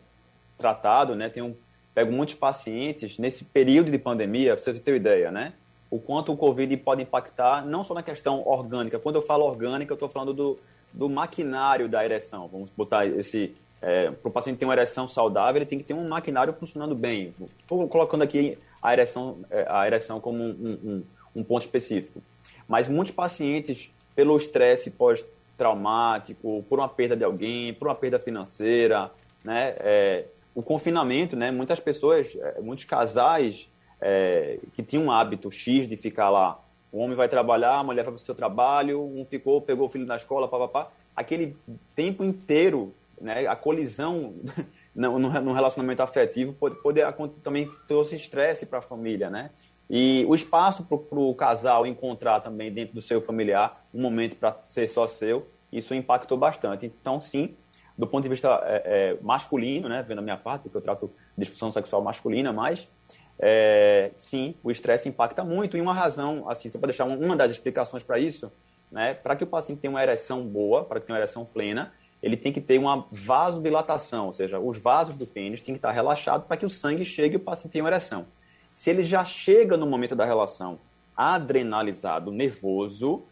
tratado, 0.56 1.16
né, 1.16 1.28
tenho, 1.28 1.56
pego 1.94 2.12
muitos 2.12 2.36
pacientes 2.36 3.18
nesse 3.18 3.44
período 3.44 3.90
de 3.90 3.98
pandemia, 3.98 4.54
para 4.54 4.62
você 4.62 4.74
ter 4.74 4.92
uma 4.92 4.96
ideia, 4.96 5.32
né? 5.32 5.52
O 5.90 5.98
quanto 5.98 6.32
o 6.32 6.36
Covid 6.36 6.76
pode 6.76 7.02
impactar, 7.02 7.66
não 7.66 7.82
só 7.82 7.94
na 7.94 8.02
questão 8.02 8.46
orgânica. 8.46 8.98
Quando 9.00 9.16
eu 9.16 9.22
falo 9.22 9.44
orgânica, 9.44 9.90
eu 9.92 9.94
estou 9.96 10.08
falando 10.08 10.32
do, 10.32 10.58
do 10.92 11.08
maquinário 11.08 11.88
da 11.88 12.04
ereção. 12.04 12.46
Vamos 12.46 12.70
botar 12.70 13.04
esse. 13.06 13.56
É, 13.82 14.10
para 14.10 14.28
o 14.28 14.30
paciente 14.30 14.58
ter 14.58 14.66
uma 14.66 14.74
ereção 14.74 15.08
saudável, 15.08 15.56
ele 15.56 15.66
tem 15.66 15.78
que 15.78 15.84
ter 15.84 15.94
um 15.94 16.06
maquinário 16.06 16.52
funcionando 16.52 16.94
bem. 16.94 17.34
Estou 17.60 17.88
colocando 17.88 18.22
aqui 18.22 18.56
a 18.80 18.92
ereção, 18.92 19.38
é, 19.50 19.66
a 19.68 19.84
ereção 19.84 20.20
como 20.20 20.44
um, 20.44 20.78
um, 20.84 21.04
um 21.34 21.42
ponto 21.42 21.62
específico. 21.62 22.22
Mas 22.70 22.88
muitos 22.88 23.12
pacientes, 23.12 23.90
pelo 24.14 24.34
estresse 24.34 24.92
pós-traumático, 24.92 26.64
por 26.68 26.78
uma 26.78 26.88
perda 26.88 27.14
de 27.14 27.24
alguém, 27.24 27.74
por 27.74 27.88
uma 27.88 27.94
perda 27.94 28.18
financeira, 28.18 29.10
né, 29.44 29.74
é, 29.80 30.24
o 30.54 30.62
confinamento, 30.62 31.36
né, 31.36 31.50
muitas 31.50 31.80
pessoas, 31.80 32.34
é, 32.40 32.60
muitos 32.62 32.86
casais 32.86 33.68
é, 34.00 34.58
que 34.74 34.82
tinham 34.82 35.04
um 35.04 35.12
hábito 35.12 35.50
X 35.50 35.86
de 35.86 35.96
ficar 35.96 36.30
lá 36.30 36.58
o 36.92 36.98
homem 36.98 37.16
vai 37.16 37.28
trabalhar, 37.28 37.78
a 37.78 37.84
mulher 37.84 38.02
vai 38.02 38.12
para 38.12 38.20
o 38.20 38.24
seu 38.24 38.34
trabalho, 38.34 39.00
um 39.00 39.24
ficou, 39.24 39.60
pegou 39.60 39.86
o 39.86 39.90
filho 39.90 40.06
na 40.06 40.16
escola, 40.16 40.48
papapá. 40.48 40.90
Aquele 41.14 41.56
tempo 41.94 42.24
inteiro, 42.24 42.92
né, 43.20 43.46
a 43.46 43.54
colisão 43.54 44.34
no, 44.94 45.18
no 45.18 45.52
relacionamento 45.52 46.02
afetivo 46.02 46.52
pode, 46.52 46.76
pode 46.82 47.00
também 47.42 47.70
trouxe 47.86 48.16
estresse 48.16 48.66
para 48.66 48.80
a 48.80 48.82
família, 48.82 49.30
né? 49.30 49.50
E 49.90 50.24
o 50.28 50.36
espaço 50.36 50.84
para 50.84 51.18
o 51.18 51.34
casal 51.34 51.84
encontrar 51.84 52.40
também 52.40 52.72
dentro 52.72 52.94
do 52.94 53.02
seu 53.02 53.20
familiar 53.20 53.84
um 53.92 54.00
momento 54.00 54.36
para 54.36 54.56
ser 54.62 54.88
só 54.88 55.08
seu, 55.08 55.44
isso 55.72 55.92
impactou 55.92 56.38
bastante. 56.38 56.86
Então, 56.86 57.20
sim, 57.20 57.56
do 57.98 58.06
ponto 58.06 58.22
de 58.22 58.30
vista 58.30 58.48
é, 58.64 58.82
é, 58.84 59.16
masculino, 59.20 59.88
né, 59.88 60.04
vendo 60.06 60.20
a 60.20 60.22
minha 60.22 60.36
parte, 60.36 60.68
que 60.68 60.74
eu 60.76 60.80
trato 60.80 61.10
disfunção 61.36 61.72
sexual 61.72 62.02
masculina, 62.02 62.52
mas 62.52 62.88
é, 63.36 64.12
sim, 64.14 64.54
o 64.62 64.70
estresse 64.70 65.08
impacta 65.08 65.42
muito. 65.42 65.76
E 65.76 65.80
uma 65.80 65.92
razão, 65.92 66.48
assim, 66.48 66.70
só 66.70 66.78
para 66.78 66.86
deixar 66.86 67.06
uma 67.06 67.36
das 67.36 67.50
explicações 67.50 68.04
para 68.04 68.16
isso, 68.16 68.52
né, 68.92 69.14
para 69.14 69.34
que 69.34 69.42
o 69.42 69.46
paciente 69.46 69.80
tenha 69.80 69.90
uma 69.90 70.02
ereção 70.02 70.46
boa, 70.46 70.84
para 70.84 71.00
que 71.00 71.06
tenha 71.06 71.16
uma 71.16 71.20
ereção 71.20 71.44
plena, 71.44 71.92
ele 72.22 72.36
tem 72.36 72.52
que 72.52 72.60
ter 72.60 72.78
uma 72.78 73.06
vasodilatação, 73.10 74.26
ou 74.26 74.32
seja, 74.32 74.60
os 74.60 74.78
vasos 74.78 75.16
do 75.16 75.26
pênis 75.26 75.62
têm 75.62 75.74
que 75.74 75.78
estar 75.78 75.90
relaxados 75.90 76.46
para 76.46 76.56
que 76.56 76.66
o 76.66 76.68
sangue 76.68 77.04
chegue 77.04 77.34
e 77.34 77.36
o 77.38 77.40
paciente 77.40 77.72
tenha 77.72 77.82
uma 77.82 77.90
ereção. 77.90 78.24
Se 78.74 78.90
ele 78.90 79.02
já 79.02 79.24
chega 79.24 79.76
no 79.76 79.86
momento 79.86 80.14
da 80.14 80.24
relação 80.24 80.78
adrenalizado, 81.16 82.30
nervoso, 82.30 83.24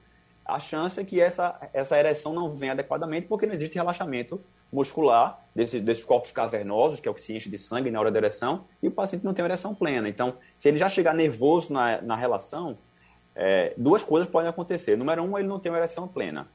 a 0.44 0.58
chance 0.58 0.98
é 1.00 1.04
que 1.04 1.20
essa, 1.20 1.58
essa 1.72 1.98
ereção 1.98 2.32
não 2.32 2.50
venha 2.50 2.72
adequadamente 2.72 3.26
porque 3.26 3.46
não 3.46 3.54
existe 3.54 3.74
relaxamento 3.74 4.40
muscular 4.72 5.38
desse, 5.54 5.80
desses 5.80 6.04
corpos 6.04 6.30
cavernosos, 6.30 7.00
que 7.00 7.08
é 7.08 7.10
o 7.10 7.14
que 7.14 7.20
se 7.20 7.34
enche 7.34 7.48
de 7.48 7.58
sangue 7.58 7.90
na 7.90 8.00
hora 8.00 8.10
da 8.10 8.18
ereção, 8.18 8.64
e 8.82 8.88
o 8.88 8.90
paciente 8.90 9.24
não 9.24 9.32
tem 9.32 9.44
ereção 9.44 9.74
plena. 9.74 10.08
Então, 10.08 10.34
se 10.56 10.68
ele 10.68 10.78
já 10.78 10.88
chegar 10.88 11.14
nervoso 11.14 11.72
na, 11.72 12.00
na 12.02 12.16
relação, 12.16 12.76
é, 13.34 13.72
duas 13.76 14.02
coisas 14.02 14.30
podem 14.30 14.48
acontecer. 14.48 14.96
Número 14.96 15.22
um, 15.22 15.38
ele 15.38 15.48
não 15.48 15.58
tem 15.58 15.70
uma 15.70 15.78
ereção 15.78 16.08
plena. 16.08 16.46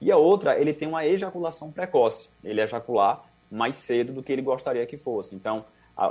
E 0.00 0.12
a 0.12 0.16
outra, 0.16 0.58
ele 0.58 0.72
tem 0.72 0.86
uma 0.86 1.04
ejaculação 1.04 1.72
precoce. 1.72 2.30
Ele 2.44 2.60
ejacular 2.60 3.24
mais 3.50 3.76
cedo 3.76 4.12
do 4.12 4.22
que 4.22 4.32
ele 4.32 4.42
gostaria 4.42 4.86
que 4.86 4.96
fosse. 4.96 5.34
Então, 5.34 5.64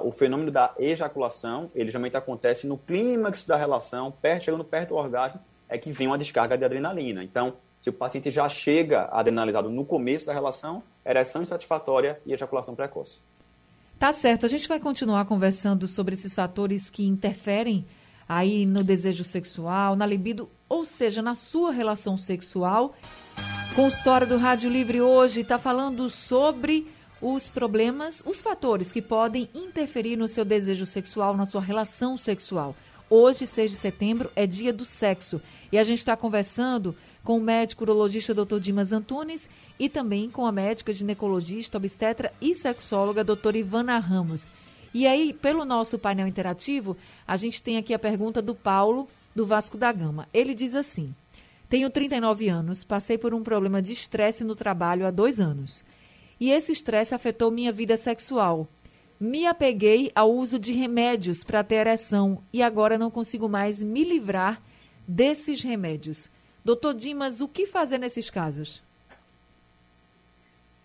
o 0.04 0.12
fenômeno 0.12 0.52
da 0.52 0.74
ejaculação, 0.78 1.72
ele 1.74 1.90
geralmente 1.90 2.18
acontece 2.18 2.68
no 2.68 2.78
clímax 2.78 3.46
da 3.46 3.56
relação, 3.56 4.12
perto, 4.12 4.44
chegando 4.44 4.64
perto 4.64 4.90
do 4.90 4.96
orgasmo, 4.96 5.40
é 5.70 5.78
que 5.78 5.92
vem 5.92 6.08
uma 6.08 6.18
descarga 6.18 6.58
de 6.58 6.66
adrenalina. 6.66 7.24
Então, 7.24 7.54
se 7.82 7.90
o 7.90 7.94
paciente 7.94 8.30
já 8.30 8.50
chega 8.50 9.08
adrenalizado 9.12 9.70
no 9.70 9.86
começo 9.86 10.26
da 10.26 10.34
relação, 10.34 10.84
ereção 11.06 11.42
insatisfatória 11.42 12.20
e 12.26 12.34
ejaculação 12.34 12.76
precoce. 12.76 13.22
Tá 13.98 14.12
certo. 14.12 14.46
A 14.46 14.50
gente 14.50 14.68
vai 14.68 14.80
continuar 14.80 15.26
conversando 15.26 15.88
sobre 15.88 16.14
esses 16.14 16.34
fatores 16.34 16.90
que 16.90 17.06
interferem 17.06 17.86
aí 18.28 18.66
no 18.66 18.84
desejo 18.84 19.24
sexual, 19.24 19.96
na 19.96 20.06
libido, 20.06 20.50
ou 20.68 20.84
seja, 20.84 21.22
na 21.22 21.34
sua 21.34 21.72
relação 21.72 22.18
sexual. 22.18 22.94
Consultório 23.74 24.28
do 24.28 24.38
Rádio 24.38 24.70
Livre 24.70 25.02
hoje 25.02 25.42
está 25.42 25.58
falando 25.58 26.10
sobre 26.10 26.88
os 27.22 27.50
problemas, 27.50 28.22
os 28.26 28.42
fatores 28.42 28.92
que 28.92 29.02
podem 29.02 29.50
interferir 29.54 30.16
no 30.16 30.28
seu 30.28 30.46
desejo 30.46 30.86
sexual, 30.86 31.36
na 31.36 31.46
sua 31.46 31.62
relação 31.62 32.18
sexual. 32.18 32.76
Hoje, 33.10 33.48
6 33.48 33.72
de 33.72 33.78
setembro, 33.78 34.30
é 34.36 34.46
dia 34.46 34.74
do 34.74 34.86
sexo. 34.86 35.42
E 35.72 35.78
a 35.78 35.84
gente 35.84 36.00
está 36.00 36.16
conversando 36.16 36.96
com 37.24 37.38
o 37.38 37.42
médico 37.42 37.84
urologista 37.84 38.34
Dr. 38.34 38.60
Dimas 38.60 38.92
Antunes 38.92 39.50
e 39.80 39.90
também 39.90 40.30
com 40.30 40.46
a 40.46 40.52
médica 40.52 40.94
ginecologista, 40.94 41.78
obstetra 41.78 42.32
e 42.40 42.54
sexóloga 42.54 43.24
doutora 43.24 43.58
Ivana 43.58 43.98
Ramos. 44.00 44.50
E 44.94 45.06
aí, 45.06 45.34
pelo 45.34 45.66
nosso 45.66 46.00
painel 46.00 46.28
interativo, 46.28 46.96
a 47.28 47.36
gente 47.36 47.62
tem 47.62 47.78
aqui 47.78 47.94
a 47.94 48.00
pergunta 48.00 48.42
do 48.42 48.56
Paulo, 48.56 49.08
do 49.36 49.46
Vasco 49.46 49.78
da 49.78 49.92
Gama. 49.92 50.28
Ele 50.34 50.54
diz 50.54 50.74
assim: 50.74 51.14
Tenho 51.70 51.90
39 51.90 52.48
anos, 52.48 52.84
passei 52.84 53.18
por 53.18 53.34
um 53.34 53.44
problema 53.44 53.82
de 53.82 53.94
estresse 53.94 54.44
no 54.44 54.56
trabalho 54.56 55.06
há 55.06 55.12
dois 55.12 55.40
anos. 55.40 55.84
E 56.40 56.52
esse 56.52 56.72
estresse 56.72 57.16
afetou 57.16 57.50
minha 57.50 57.72
vida 57.72 57.98
sexual. 57.98 58.68
Me 59.20 59.48
apeguei 59.48 60.12
ao 60.14 60.32
uso 60.32 60.60
de 60.60 60.74
remédios 60.74 61.44
para 61.44 61.64
ter 61.64 61.76
ereção 61.76 62.42
e 62.54 62.62
agora 62.62 62.98
não 62.98 63.10
consigo 63.10 63.50
mais 63.50 63.82
me 63.82 64.04
livrar 64.04 64.62
desses 65.08 65.64
remédios. 65.64 66.30
Doutor 66.64 66.94
Dimas, 66.94 67.42
o 67.42 67.48
que 67.48 67.66
fazer 67.66 67.98
nesses 67.98 68.30
casos? 68.30 68.84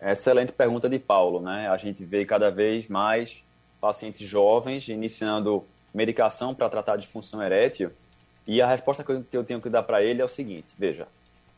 Excelente 0.00 0.52
pergunta 0.52 0.88
de 0.88 0.98
Paulo, 0.98 1.40
né? 1.40 1.68
A 1.68 1.76
gente 1.76 2.04
vê 2.04 2.24
cada 2.24 2.50
vez 2.50 2.88
mais 2.88 3.44
pacientes 3.80 4.26
jovens 4.26 4.88
iniciando 4.88 5.64
medicação 5.94 6.54
para 6.54 6.70
tratar 6.70 6.96
disfunção 6.96 7.42
erétil 7.42 7.90
e 8.46 8.60
a 8.60 8.66
resposta 8.66 9.04
que 9.04 9.36
eu 9.36 9.44
tenho 9.44 9.60
que 9.60 9.68
dar 9.68 9.82
para 9.82 10.02
ele 10.02 10.22
é 10.22 10.24
o 10.24 10.28
seguinte: 10.28 10.74
veja, 10.78 11.06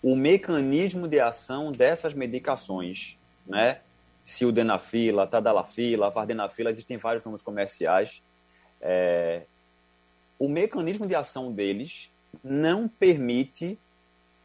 o 0.02 0.14
mecanismo 0.14 1.08
de 1.08 1.20
ação 1.20 1.72
dessas 1.72 2.12
medicações, 2.12 3.18
né? 3.46 3.78
Sildenafila, 4.22 5.26
Tadalafila, 5.26 6.10
Vardenafila, 6.10 6.70
existem 6.70 6.96
vários 6.96 7.24
nomes 7.24 7.42
comerciais. 7.42 8.22
É, 8.80 9.42
o 10.38 10.48
mecanismo 10.48 11.06
de 11.06 11.14
ação 11.14 11.52
deles 11.52 12.10
não 12.42 12.88
permite 12.88 13.78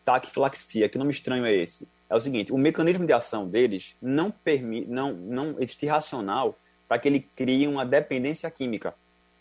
taquifilaxia. 0.03 0.89
Que 0.89 0.97
nome 0.97 1.11
estranho 1.11 1.45
é 1.45 1.53
esse? 1.53 1.87
É 2.09 2.15
o 2.15 2.21
seguinte, 2.21 2.51
o 2.51 2.57
mecanismo 2.57 3.05
de 3.05 3.13
ação 3.13 3.47
deles 3.47 3.95
não 4.01 4.31
permite, 4.31 4.89
não, 4.89 5.13
não 5.13 5.55
existe 5.59 5.85
racional 5.85 6.57
para 6.87 6.97
que 6.97 7.07
ele 7.07 7.19
crie 7.35 7.67
uma 7.67 7.85
dependência 7.85 8.49
química. 8.49 8.95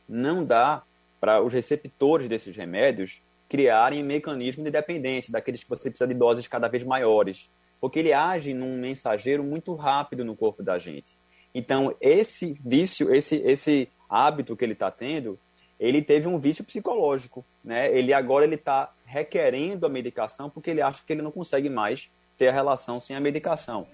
Não 0.06 0.44
dá 0.44 0.82
para 1.18 1.42
os 1.42 1.52
receptores 1.52 2.28
desses 2.28 2.54
remédios 2.54 3.22
criarem 3.48 4.02
mecanismo 4.02 4.62
de 4.62 4.70
dependência, 4.70 5.32
daqueles 5.32 5.64
que 5.64 5.70
você 5.70 5.88
precisa 5.88 6.06
de 6.06 6.12
doses 6.12 6.46
cada 6.46 6.68
vez 6.68 6.84
maiores, 6.84 7.50
porque 7.80 7.98
ele 7.98 8.12
age 8.12 8.54
num 8.54 8.78
mensageiro 8.78 9.42
muito 9.42 9.74
rápido 9.74 10.24
no 10.24 10.36
corpo 10.36 10.62
da 10.62 10.78
gente. 10.78 11.16
Então, 11.54 11.94
esse 12.00 12.58
vício, 12.64 13.14
esse, 13.14 13.36
esse 13.36 13.88
hábito 14.08 14.56
que 14.56 14.64
ele 14.64 14.72
está 14.72 14.90
tendo, 14.90 15.38
ele 15.78 16.02
teve 16.02 16.26
um 16.26 16.38
vício 16.38 16.64
psicológico, 16.64 17.44
né? 17.62 17.90
Ele 17.96 18.12
agora 18.12 18.44
ele 18.44 18.56
está 18.56 18.92
requerendo 19.04 19.86
a 19.86 19.88
medicação 19.88 20.50
porque 20.50 20.70
ele 20.70 20.82
acha 20.82 21.02
que 21.06 21.12
ele 21.12 21.22
não 21.22 21.30
consegue 21.30 21.68
mais 21.68 22.10
ter 22.36 22.48
a 22.48 22.52
relação 22.52 23.00
sem 23.00 23.16
a 23.16 23.20
medicação. 23.20 23.86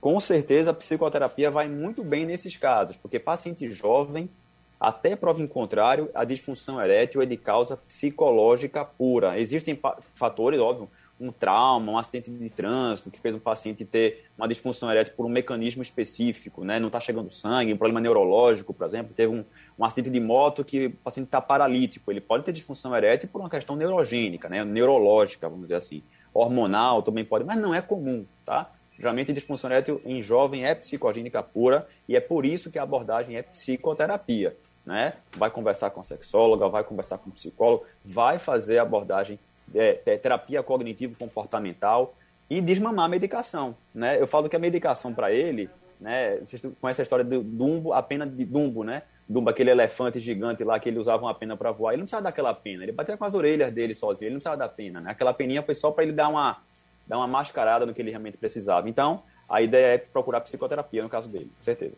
Com 0.00 0.18
certeza, 0.20 0.70
a 0.70 0.74
psicoterapia 0.74 1.50
vai 1.50 1.68
muito 1.68 2.04
bem 2.04 2.26
nesses 2.26 2.56
casos, 2.56 2.96
porque 2.96 3.18
paciente 3.18 3.70
jovem, 3.70 4.28
até 4.78 5.16
prova 5.16 5.40
em 5.40 5.46
contrário, 5.46 6.10
a 6.14 6.24
disfunção 6.24 6.80
erétil 6.80 7.22
é 7.22 7.26
de 7.26 7.36
causa 7.36 7.76
psicológica 7.76 8.84
pura. 8.84 9.38
Existem 9.38 9.78
fatores, 10.14 10.60
óbvio, 10.60 10.90
um 11.18 11.32
trauma, 11.32 11.92
um 11.92 11.98
acidente 11.98 12.30
de 12.30 12.50
trânsito 12.50 13.10
que 13.10 13.18
fez 13.18 13.34
um 13.34 13.38
paciente 13.38 13.84
ter 13.84 14.26
uma 14.36 14.46
disfunção 14.46 14.90
erétil 14.90 15.14
por 15.16 15.24
um 15.24 15.28
mecanismo 15.28 15.82
específico, 15.82 16.62
né? 16.62 16.78
não 16.78 16.88
está 16.88 17.00
chegando 17.00 17.30
sangue, 17.30 17.72
um 17.72 17.76
problema 17.76 18.00
neurológico, 18.00 18.74
por 18.74 18.86
exemplo, 18.86 19.14
teve 19.14 19.34
um, 19.34 19.44
um 19.78 19.84
acidente 19.84 20.10
de 20.10 20.20
moto 20.20 20.64
que 20.64 20.86
o 20.86 20.90
paciente 20.92 21.26
está 21.26 21.40
paralítico, 21.40 22.10
ele 22.10 22.20
pode 22.20 22.44
ter 22.44 22.52
disfunção 22.52 22.94
erétil 22.94 23.28
por 23.30 23.40
uma 23.40 23.48
questão 23.48 23.76
neurogênica, 23.76 24.48
né? 24.48 24.64
neurológica, 24.64 25.48
vamos 25.48 25.64
dizer 25.64 25.76
assim, 25.76 26.02
hormonal 26.34 27.02
também 27.02 27.24
pode, 27.24 27.44
mas 27.44 27.58
não 27.58 27.74
é 27.74 27.80
comum, 27.80 28.26
tá? 28.44 28.70
Geralmente, 28.98 29.32
disfunção 29.32 29.70
erétil 29.70 30.00
em 30.04 30.22
jovem 30.22 30.64
é 30.64 30.74
psicogênica 30.74 31.42
pura 31.42 31.86
e 32.08 32.16
é 32.16 32.20
por 32.20 32.46
isso 32.46 32.70
que 32.70 32.78
a 32.78 32.82
abordagem 32.82 33.36
é 33.36 33.42
psicoterapia. 33.42 34.56
Né? 34.86 35.14
Vai 35.36 35.50
conversar 35.50 35.90
com 35.90 36.00
a 36.00 36.04
sexóloga, 36.04 36.68
vai 36.68 36.84
conversar 36.84 37.18
com 37.18 37.28
o 37.28 37.32
psicólogo, 37.32 37.84
vai 38.04 38.38
fazer 38.38 38.78
a 38.78 38.82
abordagem 38.82 39.38
é, 39.74 39.92
terapia 40.16 40.62
cognitivo-comportamental 40.62 42.14
e 42.48 42.60
desmamar 42.60 43.06
a 43.06 43.08
medicação. 43.08 43.74
Né? 43.94 44.20
Eu 44.20 44.26
falo 44.26 44.48
que 44.48 44.56
a 44.56 44.58
medicação 44.58 45.12
para 45.12 45.32
ele, 45.32 45.68
né, 46.00 46.36
vocês 46.36 46.62
conhecem 46.80 47.02
a 47.02 47.04
história 47.04 47.24
do 47.24 47.42
Dumbo, 47.42 47.92
a 47.92 48.02
pena 48.02 48.26
de 48.26 48.44
Dumbo, 48.44 48.84
né? 48.84 49.02
Dumbo, 49.28 49.50
aquele 49.50 49.70
elefante 49.70 50.20
gigante 50.20 50.62
lá 50.62 50.78
que 50.78 50.88
ele 50.88 50.98
usava 50.98 51.24
uma 51.24 51.34
pena 51.34 51.56
para 51.56 51.72
voar. 51.72 51.92
Ele 51.92 51.98
não 51.98 52.04
precisava 52.04 52.22
daquela 52.22 52.54
pena, 52.54 52.84
ele 52.84 52.92
batia 52.92 53.16
com 53.16 53.24
as 53.24 53.34
orelhas 53.34 53.72
dele 53.72 53.94
sozinho, 53.94 54.28
ele 54.28 54.34
não 54.34 54.38
precisava 54.38 54.56
da 54.56 54.68
pena. 54.68 55.00
Né? 55.00 55.10
Aquela 55.10 55.34
peninha 55.34 55.62
foi 55.62 55.74
só 55.74 55.90
para 55.90 56.04
ele 56.04 56.12
dar 56.12 56.28
uma, 56.28 56.58
dar 57.06 57.16
uma 57.16 57.26
mascarada 57.26 57.84
no 57.84 57.92
que 57.92 58.00
ele 58.00 58.10
realmente 58.10 58.36
precisava. 58.36 58.88
Então, 58.88 59.22
a 59.48 59.60
ideia 59.60 59.94
é 59.94 59.98
procurar 59.98 60.40
psicoterapia 60.42 61.02
no 61.02 61.08
caso 61.08 61.28
dele, 61.28 61.50
com 61.58 61.64
certeza. 61.64 61.96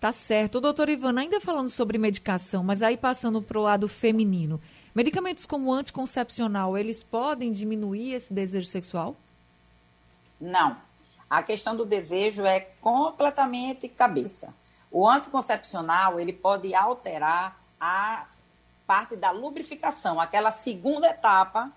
Tá 0.00 0.12
certo. 0.12 0.62
Doutor 0.62 0.88
Ivana, 0.88 1.20
ainda 1.20 1.38
falando 1.40 1.68
sobre 1.68 1.98
medicação, 1.98 2.64
mas 2.64 2.80
aí 2.80 2.96
passando 2.96 3.42
para 3.42 3.58
o 3.58 3.62
lado 3.62 3.86
feminino. 3.86 4.58
Medicamentos 4.94 5.46
como 5.46 5.72
anticoncepcional, 5.72 6.76
eles 6.76 7.02
podem 7.02 7.52
diminuir 7.52 8.12
esse 8.12 8.32
desejo 8.32 8.66
sexual? 8.66 9.16
Não. 10.40 10.76
A 11.28 11.42
questão 11.42 11.76
do 11.76 11.84
desejo 11.84 12.44
é 12.44 12.60
completamente 12.80 13.88
cabeça. 13.88 14.52
O 14.90 15.08
anticoncepcional, 15.08 16.18
ele 16.18 16.32
pode 16.32 16.74
alterar 16.74 17.56
a 17.80 18.26
parte 18.84 19.14
da 19.14 19.30
lubrificação, 19.30 20.20
aquela 20.20 20.50
segunda 20.50 21.08
etapa 21.08 21.70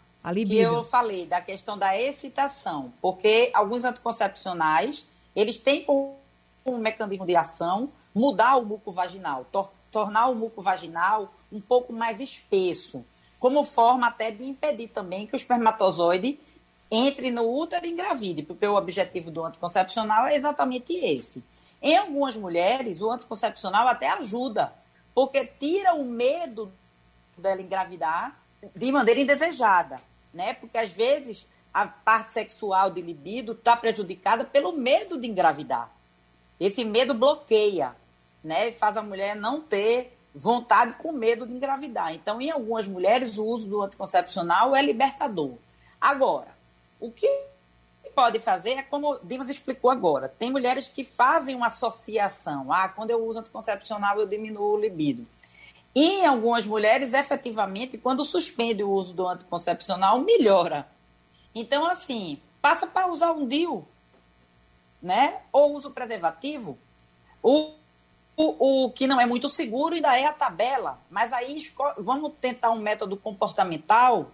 que 0.48 0.58
eu 0.58 0.84
falei, 0.84 1.27
da 1.27 1.39
questão 1.39 1.77
da 1.77 1.96
excitação. 1.96 2.91
Porque 3.00 3.51
alguns 3.53 3.86
anticoncepcionais, 3.86 5.05
eles 5.36 5.60
têm 5.60 5.84
como 5.84 6.17
um 6.65 6.77
mecanismo 6.77 7.25
de 7.25 7.36
ação 7.36 7.89
mudar 8.15 8.55
o 8.55 8.65
muco 8.65 8.91
vaginal, 8.91 9.46
tornar 9.94 10.28
o 10.28 10.36
muco 10.36 10.60
vaginal 10.60 11.32
um 11.52 11.62
pouco 11.62 11.94
mais 11.94 12.20
espesso, 12.20 13.06
como 13.40 13.64
forma 13.64 14.08
até 14.08 14.32
de 14.32 14.44
impedir 14.44 14.88
também 14.88 15.28
que 15.28 15.36
o 15.36 15.38
espermatozoide 15.38 16.40
entre 16.92 17.30
no 17.30 17.44
útero 17.44 17.86
e 17.86 17.92
engravide, 17.92 18.42
porque 18.42 18.66
o 18.66 18.76
objetivo 18.76 19.30
do 19.30 19.46
anticoncepcional 19.46 20.26
é 20.26 20.36
exatamente 20.36 20.94
esse. 20.94 21.44
Em 21.80 21.96
algumas 21.96 22.36
mulheres, 22.36 23.02
o 23.02 23.12
anticoncepcional 23.12 23.88
até 23.88 24.10
ajuda, 24.10 24.74
porque 25.14 25.46
tira 25.46 25.94
o 25.94 26.04
medo 26.04 26.72
dela 27.38 27.62
engravidar 27.62 28.36
de 28.76 28.92
maneira 28.92 29.20
indesejada, 29.20 30.02
né? 30.34 30.56
Porque 30.56 30.78
às 30.78 30.92
vezes 30.92 31.46
a 31.74 31.86
parte 31.86 32.34
sexual 32.34 32.90
de 32.90 33.02
libido 33.02 33.52
está 33.52 33.76
prejudicada 33.76 34.44
pelo 34.44 34.72
medo 34.72 35.20
de 35.20 35.28
engravidar. 35.28 35.92
Esse 36.60 36.84
medo 36.84 37.14
bloqueia, 37.14 37.96
né? 38.44 38.72
Faz 38.72 38.98
a 38.98 39.02
mulher 39.02 39.36
não 39.36 39.62
ter 39.62 40.18
vontade 40.34 40.94
com 40.94 41.12
medo 41.12 41.46
de 41.46 41.54
engravidar. 41.54 42.14
Então, 42.14 42.42
em 42.42 42.50
algumas 42.50 42.88
mulheres, 42.88 43.38
o 43.38 43.46
uso 43.46 43.68
do 43.68 43.82
anticoncepcional 43.82 44.76
é 44.76 44.82
libertador. 44.82 45.58
Agora, 46.02 46.48
o 47.00 47.12
que 47.12 47.28
pode 48.16 48.40
fazer 48.40 48.72
é 48.72 48.84
como 48.84 49.20
Dimas 49.24 49.50
explicou 49.50 49.90
agora. 49.90 50.28
Tem 50.28 50.52
mulheres 50.52 50.88
que 50.88 51.04
fazem 51.04 51.56
uma 51.56 51.68
associação. 51.68 52.72
Ah, 52.72 52.90
quando 52.90 53.12
eu 53.12 53.24
uso 53.26 53.40
anticoncepcional, 53.40 54.20
eu 54.20 54.28
diminuo 54.28 54.76
o 54.76 54.80
libido. 54.80 55.28
E 55.96 56.22
em 56.22 56.26
algumas 56.26 56.66
mulheres, 56.66 57.14
efetivamente, 57.14 57.98
quando 57.98 58.26
suspende 58.26 58.84
o 58.84 58.90
uso 58.90 59.14
do 59.14 59.28
anticoncepcional, 59.28 60.20
melhora. 60.20 60.88
Então, 61.54 61.86
assim, 61.86 62.40
passa 62.62 62.88
para 62.88 63.08
usar 63.08 63.32
um 63.32 63.48
DIU, 63.48 63.86
né? 65.02 65.42
Ou 65.52 65.74
usa 65.76 65.90
o 65.90 65.92
preservativo. 65.92 66.78
O, 67.44 67.74
o, 68.36 68.86
o 68.86 68.90
que 68.92 69.08
não 69.08 69.20
é 69.20 69.25
muito 69.25 69.50
seguro 69.50 69.96
ainda 69.96 70.18
é 70.18 70.25
a 70.25 70.34
tabela. 70.34 71.00
Mas 71.10 71.32
aí 71.32 71.60
vamos 71.98 72.34
tentar 72.42 72.72
um 72.72 72.80
método 72.80 73.16
comportamental, 73.18 74.32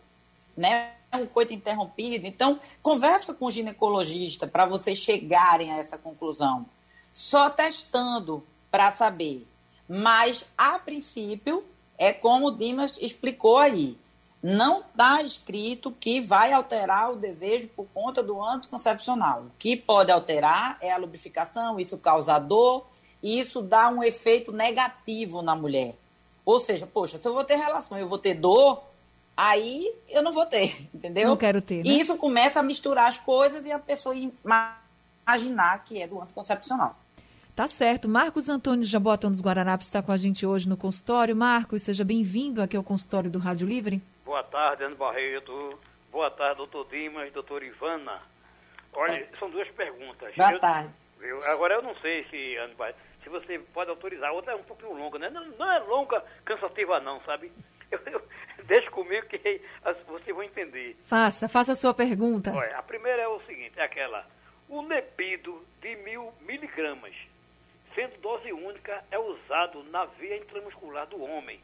né? 0.55 0.93
um 1.13 1.25
coito 1.25 1.53
interrompido. 1.53 2.27
Então, 2.27 2.59
conversa 2.81 3.33
com 3.33 3.45
o 3.45 3.51
ginecologista 3.51 4.47
para 4.47 4.65
vocês 4.65 4.97
chegarem 4.99 5.71
a 5.71 5.77
essa 5.77 5.97
conclusão. 5.97 6.65
Só 7.11 7.49
testando 7.49 8.43
para 8.69 8.91
saber. 8.91 9.47
Mas, 9.87 10.45
a 10.57 10.77
princípio, 10.77 11.65
é 11.97 12.13
como 12.13 12.47
o 12.47 12.51
Dimas 12.51 12.95
explicou 12.99 13.57
aí. 13.57 13.97
Não 14.41 14.81
está 14.81 15.21
escrito 15.21 15.91
que 15.91 16.21
vai 16.21 16.53
alterar 16.53 17.11
o 17.11 17.15
desejo 17.15 17.67
por 17.69 17.87
conta 17.93 18.23
do 18.23 18.41
anticoncepcional. 18.41 19.41
O 19.41 19.51
que 19.57 19.75
pode 19.75 20.11
alterar 20.11 20.77
é 20.79 20.91
a 20.91 20.97
lubrificação, 20.97 21.79
isso 21.79 21.97
causa 21.97 22.39
dor, 22.39 22.85
e 23.21 23.39
isso 23.39 23.61
dá 23.61 23.89
um 23.89 24.03
efeito 24.03 24.51
negativo 24.51 25.41
na 25.41 25.55
mulher. 25.55 25.95
Ou 26.45 26.59
seja, 26.59 26.87
poxa, 26.87 27.19
se 27.19 27.27
eu 27.27 27.33
vou 27.33 27.43
ter 27.43 27.55
relação 27.55 27.97
eu 27.97 28.07
vou 28.07 28.17
ter 28.17 28.33
dor, 28.33 28.81
aí 29.35 29.93
eu 30.09 30.23
não 30.23 30.31
vou 30.31 30.45
ter, 30.45 30.87
entendeu? 30.93 31.27
Não 31.27 31.37
quero 31.37 31.61
ter. 31.61 31.83
Né? 31.83 31.83
E 31.85 31.99
isso 31.99 32.15
começa 32.17 32.59
a 32.59 32.63
misturar 32.63 33.07
as 33.07 33.19
coisas 33.19 33.65
e 33.65 33.71
a 33.71 33.79
pessoa 33.79 34.15
imaginar 34.15 35.83
que 35.85 36.01
é 36.01 36.07
do 36.07 36.21
anticoncepcional. 36.21 36.95
Tá 37.55 37.67
certo. 37.67 38.07
Marcos 38.07 38.47
Antônio 38.47 38.85
Jabotão 38.85 39.29
dos 39.29 39.41
Guararapes 39.41 39.87
está 39.87 40.01
com 40.01 40.13
a 40.13 40.17
gente 40.17 40.45
hoje 40.45 40.69
no 40.69 40.77
consultório. 40.77 41.35
Marcos, 41.35 41.81
seja 41.81 42.05
bem-vindo 42.05 42.61
aqui 42.61 42.77
ao 42.77 42.83
consultório 42.83 43.29
do 43.29 43.37
Rádio 43.37 43.67
Livre. 43.67 44.01
Boa 44.23 44.41
tarde, 44.43 44.85
Ana 44.85 44.95
Barreto. 44.95 45.77
Boa 46.09 46.31
tarde, 46.31 46.55
doutor 46.55 46.87
Dimas, 46.89 47.33
doutor 47.33 47.61
Ivana. 47.61 48.21
Olha, 48.93 49.27
são 49.37 49.49
duas 49.49 49.67
perguntas. 49.71 50.33
Boa 50.35 50.53
eu, 50.53 50.59
tarde. 50.59 50.89
Eu, 51.19 51.43
agora 51.51 51.75
eu 51.75 51.81
não 51.81 51.93
sei 51.95 52.23
se, 52.29 52.55
Ana 52.55 52.73
Barreto, 52.75 53.08
você 53.29 53.59
pode 53.73 53.89
autorizar. 53.89 54.33
Outra 54.33 54.53
é 54.53 54.55
um 54.55 54.63
pouquinho 54.63 54.93
longa, 54.93 55.19
né? 55.19 55.29
Não, 55.29 55.45
não 55.45 55.71
é 55.71 55.79
longa, 55.79 56.23
cansativa 56.45 56.99
não, 56.99 57.21
sabe? 57.21 57.51
Eu, 57.91 57.99
eu, 58.05 58.21
deixa 58.65 58.91
comigo 58.91 59.25
que 59.25 59.59
vocês 60.05 60.35
vão 60.35 60.43
entender. 60.43 60.95
Faça, 61.05 61.49
faça 61.49 61.71
a 61.71 61.75
sua 61.75 61.91
pergunta. 61.91 62.53
Olha, 62.53 62.77
a 62.77 62.83
primeira 62.83 63.19
é 63.19 63.27
o 63.27 63.41
seguinte, 63.47 63.79
é 63.79 63.81
aquela. 63.81 64.23
O 64.67 64.81
lepido 64.81 65.65
de 65.81 65.95
mil 65.95 66.31
miligramas, 66.41 67.15
sendo 67.95 68.15
dose 68.21 68.53
única, 68.53 69.03
é 69.09 69.17
usado 69.17 69.83
na 69.85 70.05
via 70.05 70.37
intramuscular 70.37 71.07
do 71.07 71.19
homem, 71.19 71.59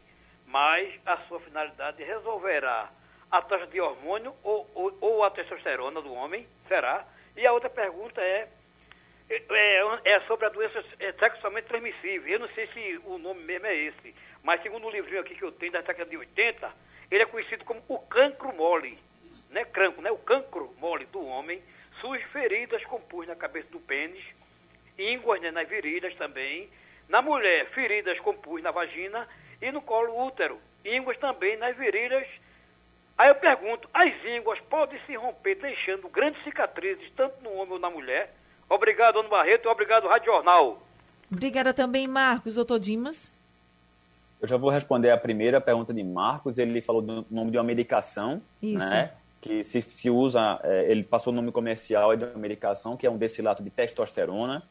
mas 0.47 0.99
a 1.06 1.17
sua 1.28 1.39
finalidade 1.41 2.04
resolverá 2.04 2.89
a 3.32 3.41
taxa 3.41 3.67
de 3.67 3.80
hormônio 3.80 4.34
ou, 4.43 4.67
ou, 4.73 4.97
ou 5.01 5.23
a 5.23 5.30
testosterona 5.30 6.01
do 6.01 6.13
homem, 6.13 6.47
será? 6.67 7.06
E 7.36 7.45
a 7.45 7.51
outra 7.51 7.69
pergunta 7.69 8.21
é, 8.21 8.47
é, 9.50 10.15
é 10.15 10.19
sobre 10.21 10.45
a 10.45 10.50
doença 10.50 10.84
sexualmente 11.19 11.67
transmissível. 11.67 12.34
Eu 12.34 12.39
não 12.39 12.50
sei 12.50 12.67
se 12.67 13.02
o 13.06 13.17
nome 13.17 13.41
mesmo 13.43 13.67
é 13.67 13.76
esse, 13.76 14.15
mas 14.43 14.62
segundo 14.62 14.88
o 14.88 14.91
livrinho 14.91 15.21
aqui 15.21 15.36
que 15.36 15.43
eu 15.43 15.52
tenho 15.52 15.71
da 15.71 15.82
década 15.82 16.10
de 16.10 16.17
80, 16.17 16.71
ele 17.12 17.24
é 17.24 17.26
conhecido 17.26 17.63
como 17.65 17.82
o 17.88 18.00
cancro 18.00 18.54
mole, 18.54 18.98
né? 19.50 19.65
Cranco, 19.65 20.02
né? 20.02 20.12
O 20.12 20.17
cancro 20.17 20.74
mole 20.80 21.06
do 21.06 21.26
homem 21.26 21.62
surge 22.02 22.24
feridas 22.26 22.84
com 22.86 23.00
pus 23.02 23.28
na 23.28 23.36
cabeça 23.36 23.69
do 23.71 23.80
pênis, 23.80 24.24
ínguas 24.98 25.41
né, 25.41 25.52
nas 25.52 25.67
virilhas 25.67 26.15
também. 26.15 26.69
Na 27.10 27.21
mulher, 27.21 27.67
feridas 27.69 28.19
com 28.19 28.36
pus 28.36 28.62
na 28.62 28.71
vagina 28.71 29.28
e 29.62 29.71
no 29.71 29.82
colo 29.82 30.26
útero, 30.28 30.60
ínguas 30.84 31.17
também 31.17 31.56
nas 31.58 31.76
virilhas. 31.76 32.28
Aí 33.17 33.30
eu 33.30 33.36
pergunto, 33.36 33.89
as 33.93 34.13
ínguas 34.26 34.60
podem 34.62 35.00
se 35.06 35.15
romper 35.15 35.56
deixando 35.56 36.10
grandes 36.10 36.43
cicatrizes 36.43 37.10
tanto 37.15 37.41
no 37.41 37.54
homem 37.54 37.74
ou 37.74 37.80
na 37.80 37.89
mulher? 37.89 38.35
Obrigado, 38.69 39.19
Ano 39.19 39.30
Barreto, 39.30 39.65
e 39.65 39.71
obrigado, 39.71 40.08
Rádio 40.08 40.34
Jornal. 40.34 40.82
Obrigada 41.32 41.73
também, 41.73 42.08
Marcos. 42.08 42.56
Doutor 42.56 42.80
Dimas. 42.80 43.32
Eu 44.41 44.47
já 44.47 44.58
vou 44.58 44.69
responder 44.69 45.12
a 45.12 45.17
primeira 45.17 45.60
pergunta 45.62 45.93
de 45.93 46.04
Marcos. 46.04 46.58
Ele 46.58 46.82
falou 46.82 47.01
do 47.01 47.25
nome 47.30 47.51
de 47.51 47.58
uma 47.58 47.63
medicação, 47.63 48.41
Isso. 48.62 48.78
né? 48.78 49.12
Que 49.41 49.63
se, 49.63 49.82
se 49.82 50.10
usa, 50.10 50.60
é, 50.63 50.91
ele 50.91 51.04
passou 51.04 51.32
o 51.32 51.36
nome 51.36 51.51
comercial 51.51 52.15
de 52.15 52.25
uma 52.25 52.38
medicação 52.38 52.97
que 52.97 53.06
é 53.06 53.10
um 53.10 53.17
destilato 53.17 53.63
de 53.63 53.69
testosterona. 53.69 54.63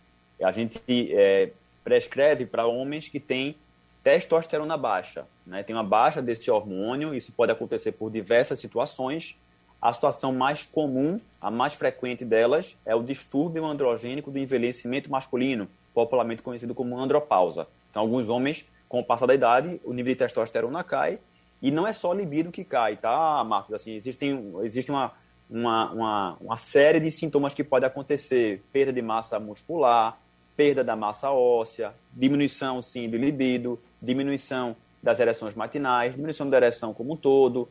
A 0.43 0.53
gente 0.53 0.81
é, 0.89 1.51
prescreve 1.83 2.47
para 2.47 2.67
homens 2.67 3.09
que 3.09 3.21
têm 3.21 3.57
testosterona 4.03 4.77
baixa, 4.77 5.27
né? 5.47 5.63
Tem 5.63 5.75
uma 5.75 5.85
baixa 5.85 6.21
deste 6.21 6.51
hormônio. 6.51 7.15
Isso 7.15 7.33
pode 7.33 7.53
acontecer 7.53 7.93
por 7.93 8.11
diversas 8.11 8.59
situações. 8.59 9.37
A 9.85 9.93
situação 9.93 10.33
mais 10.33 10.65
comum, 10.65 11.21
a 11.39 11.51
mais 11.51 11.75
frequente 11.75 12.25
delas, 12.25 12.75
é 12.87 12.95
o 12.95 13.03
distúrbio 13.03 13.67
androgênico 13.67 14.31
do 14.31 14.39
envelhecimento 14.39 15.11
masculino, 15.11 15.69
popularmente 15.93 16.43
conhecido 16.43 16.75
como 16.75 16.99
andropausa. 16.99 17.67
Então, 17.91 18.01
alguns 18.01 18.31
homens 18.31 18.65
com 18.89 19.01
o 19.01 19.05
passar 19.05 19.27
da 19.27 19.35
idade, 19.35 19.79
o 19.85 19.93
nível 19.93 20.15
de 20.15 20.21
testosterona 20.21 20.83
cai 20.83 21.19
e 21.61 21.71
não 21.71 21.87
é 21.87 21.93
só 21.93 22.15
libido 22.15 22.51
que 22.51 22.65
cai, 22.65 22.97
tá, 22.97 23.45
Marcos? 23.45 23.75
Assim, 23.75 23.93
existem, 23.93 24.55
existe 24.63 24.91
uma, 24.91 25.13
uma, 25.51 25.93
uma, 25.93 26.37
uma 26.41 26.57
série 26.57 26.99
de 26.99 27.11
sintomas 27.11 27.53
que 27.53 27.63
pode 27.63 27.85
acontecer: 27.85 28.63
perda 28.73 28.91
de 28.91 29.03
massa 29.03 29.39
muscular, 29.39 30.19
perda 30.57 30.83
da 30.83 30.97
massa 30.97 31.31
óssea, 31.31 31.93
diminuição, 32.11 32.81
sim, 32.81 33.07
de 33.07 33.19
libido, 33.19 33.79
diminuição 34.01 34.75
das 35.03 35.21
ereções 35.21 35.55
matinais, 35.55 36.13
diminuição 36.13 36.49
da 36.49 36.57
ereção 36.57 36.95
como 36.95 37.13
um 37.13 37.17
todo, 37.17 37.69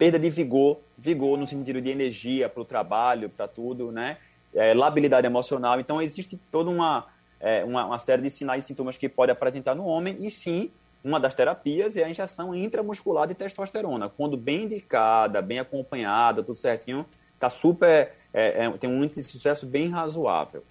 perda 0.00 0.18
de 0.18 0.30
vigor, 0.30 0.80
vigor 0.96 1.36
no 1.36 1.46
sentido 1.46 1.78
de 1.78 1.90
energia 1.90 2.48
para 2.48 2.62
o 2.62 2.64
trabalho, 2.64 3.28
para 3.28 3.46
tudo, 3.46 3.92
né? 3.92 4.16
É, 4.54 4.72
labilidade 4.72 5.26
emocional. 5.26 5.78
Então, 5.78 6.00
existe 6.00 6.40
toda 6.50 6.70
uma 6.70 7.06
é, 7.38 7.62
uma, 7.62 7.84
uma, 7.84 7.98
série 7.98 8.22
de 8.22 8.30
sinais 8.30 8.64
e 8.64 8.66
sintomas 8.66 8.96
que 8.96 9.10
pode 9.10 9.30
apresentar 9.30 9.74
no 9.74 9.84
homem, 9.84 10.16
e 10.20 10.30
sim, 10.30 10.70
uma 11.04 11.20
das 11.20 11.34
terapias 11.34 11.98
é 11.98 12.04
a 12.04 12.08
injeção 12.08 12.54
intramuscular 12.54 13.28
de 13.28 13.34
testosterona. 13.34 14.08
Quando 14.08 14.38
bem 14.38 14.64
indicada, 14.64 15.42
bem 15.42 15.58
acompanhada, 15.58 16.42
tudo 16.42 16.56
certinho, 16.56 17.04
tá 17.38 17.50
super, 17.50 18.14
é, 18.32 18.64
é, 18.64 18.70
tem 18.78 18.88
um 18.88 19.04
índice 19.04 19.20
de 19.20 19.26
sucesso 19.26 19.66
bem 19.66 19.90
razoável. 19.90 20.64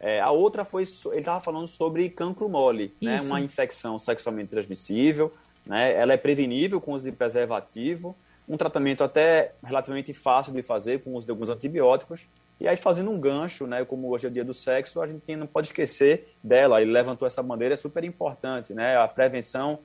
É, 0.00 0.20
a 0.20 0.32
outra 0.32 0.64
foi, 0.64 0.82
ele 1.06 1.20
estava 1.20 1.40
falando 1.40 1.68
sobre 1.68 2.08
cancro 2.08 2.48
mole, 2.48 2.92
né, 3.00 3.20
uma 3.20 3.40
infecção 3.40 3.96
sexualmente 4.00 4.50
transmissível, 4.50 5.32
né, 5.64 5.92
ela 5.92 6.12
é 6.12 6.16
prevenível 6.16 6.80
com 6.80 6.94
uso 6.94 7.04
de 7.04 7.12
preservativo, 7.12 8.16
um 8.48 8.56
tratamento 8.56 9.04
até 9.04 9.52
relativamente 9.64 10.12
fácil 10.12 10.52
de 10.52 10.62
fazer 10.62 11.02
com 11.02 11.14
uso 11.14 11.26
de 11.26 11.30
alguns 11.30 11.48
antibióticos, 11.48 12.26
E 12.60 12.68
aí, 12.68 12.76
fazendo 12.76 13.10
um 13.10 13.18
gancho, 13.18 13.66
né, 13.66 13.84
como 13.84 14.08
hoje 14.08 14.26
é 14.26 14.28
o 14.28 14.32
dia 14.32 14.44
do 14.44 14.54
sexo, 14.54 15.00
a 15.00 15.08
gente 15.08 15.34
não 15.34 15.48
pode 15.48 15.66
esquecer 15.66 16.32
dela. 16.44 16.80
Ele 16.80 16.92
levantou 16.92 17.26
essa 17.26 17.42
bandeira, 17.42 17.74
é 17.74 17.76
super 17.76 18.04
importante, 18.04 18.72
né? 18.72 18.96
A 18.96 19.08
prevenção 19.08 19.80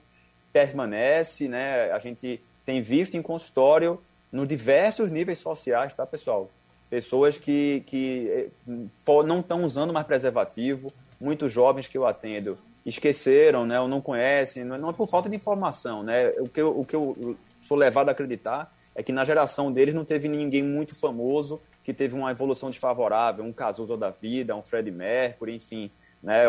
permanece, 0.54 1.48
né? 1.48 1.92
A 1.92 1.98
gente 1.98 2.40
tem 2.64 2.80
visto 2.80 3.18
em 3.18 3.22
consultório, 3.22 4.00
nos 4.32 4.48
diversos 4.48 5.10
níveis 5.10 5.40
sociais, 5.40 5.94
tá, 5.96 6.06
pessoal? 6.06 6.52
Pessoas 6.88 7.38
que, 7.40 7.82
que 7.88 8.30
eh, 8.68 8.74
não 9.26 9.40
estão 9.40 9.64
usando 9.64 9.92
mais 9.92 10.06
preservativo, 10.06 10.94
muitos 11.20 11.52
jovens 11.52 11.88
que 11.88 11.98
eu 11.98 12.06
atendo 12.06 12.60
esqueceram, 12.86 13.66
né, 13.66 13.78
ou 13.82 13.88
não 13.88 14.00
conhecem, 14.00 14.64
não 14.64 14.90
é 14.90 14.94
por 14.94 15.08
falta 15.08 15.28
de 15.28 15.36
informação, 15.36 16.04
né? 16.04 16.30
O 16.40 16.48
que 16.48 16.62
eu, 16.62 16.80
o 16.80 16.86
que 16.86 16.96
eu 16.96 17.36
sou 17.68 17.78
levado 17.78 18.10
a 18.10 18.12
acreditar 18.14 18.74
é 18.96 19.04
que 19.04 19.12
na 19.12 19.24
geração 19.24 19.72
deles 19.72 19.94
não 19.94 20.06
teve 20.06 20.28
ninguém 20.28 20.64
muito 20.64 20.96
famoso 20.96 21.62
que 21.84 21.94
teve 21.94 22.16
uma 22.16 22.32
evolução 22.32 22.70
desfavorável, 22.70 23.46
um 23.46 23.54
Cazuza 23.54 23.96
da 23.96 24.10
vida, 24.10 24.56
um 24.56 24.64
Fred 24.64 24.90
Mercury, 24.90 25.56
enfim, 25.56 25.92
né? 26.22 26.44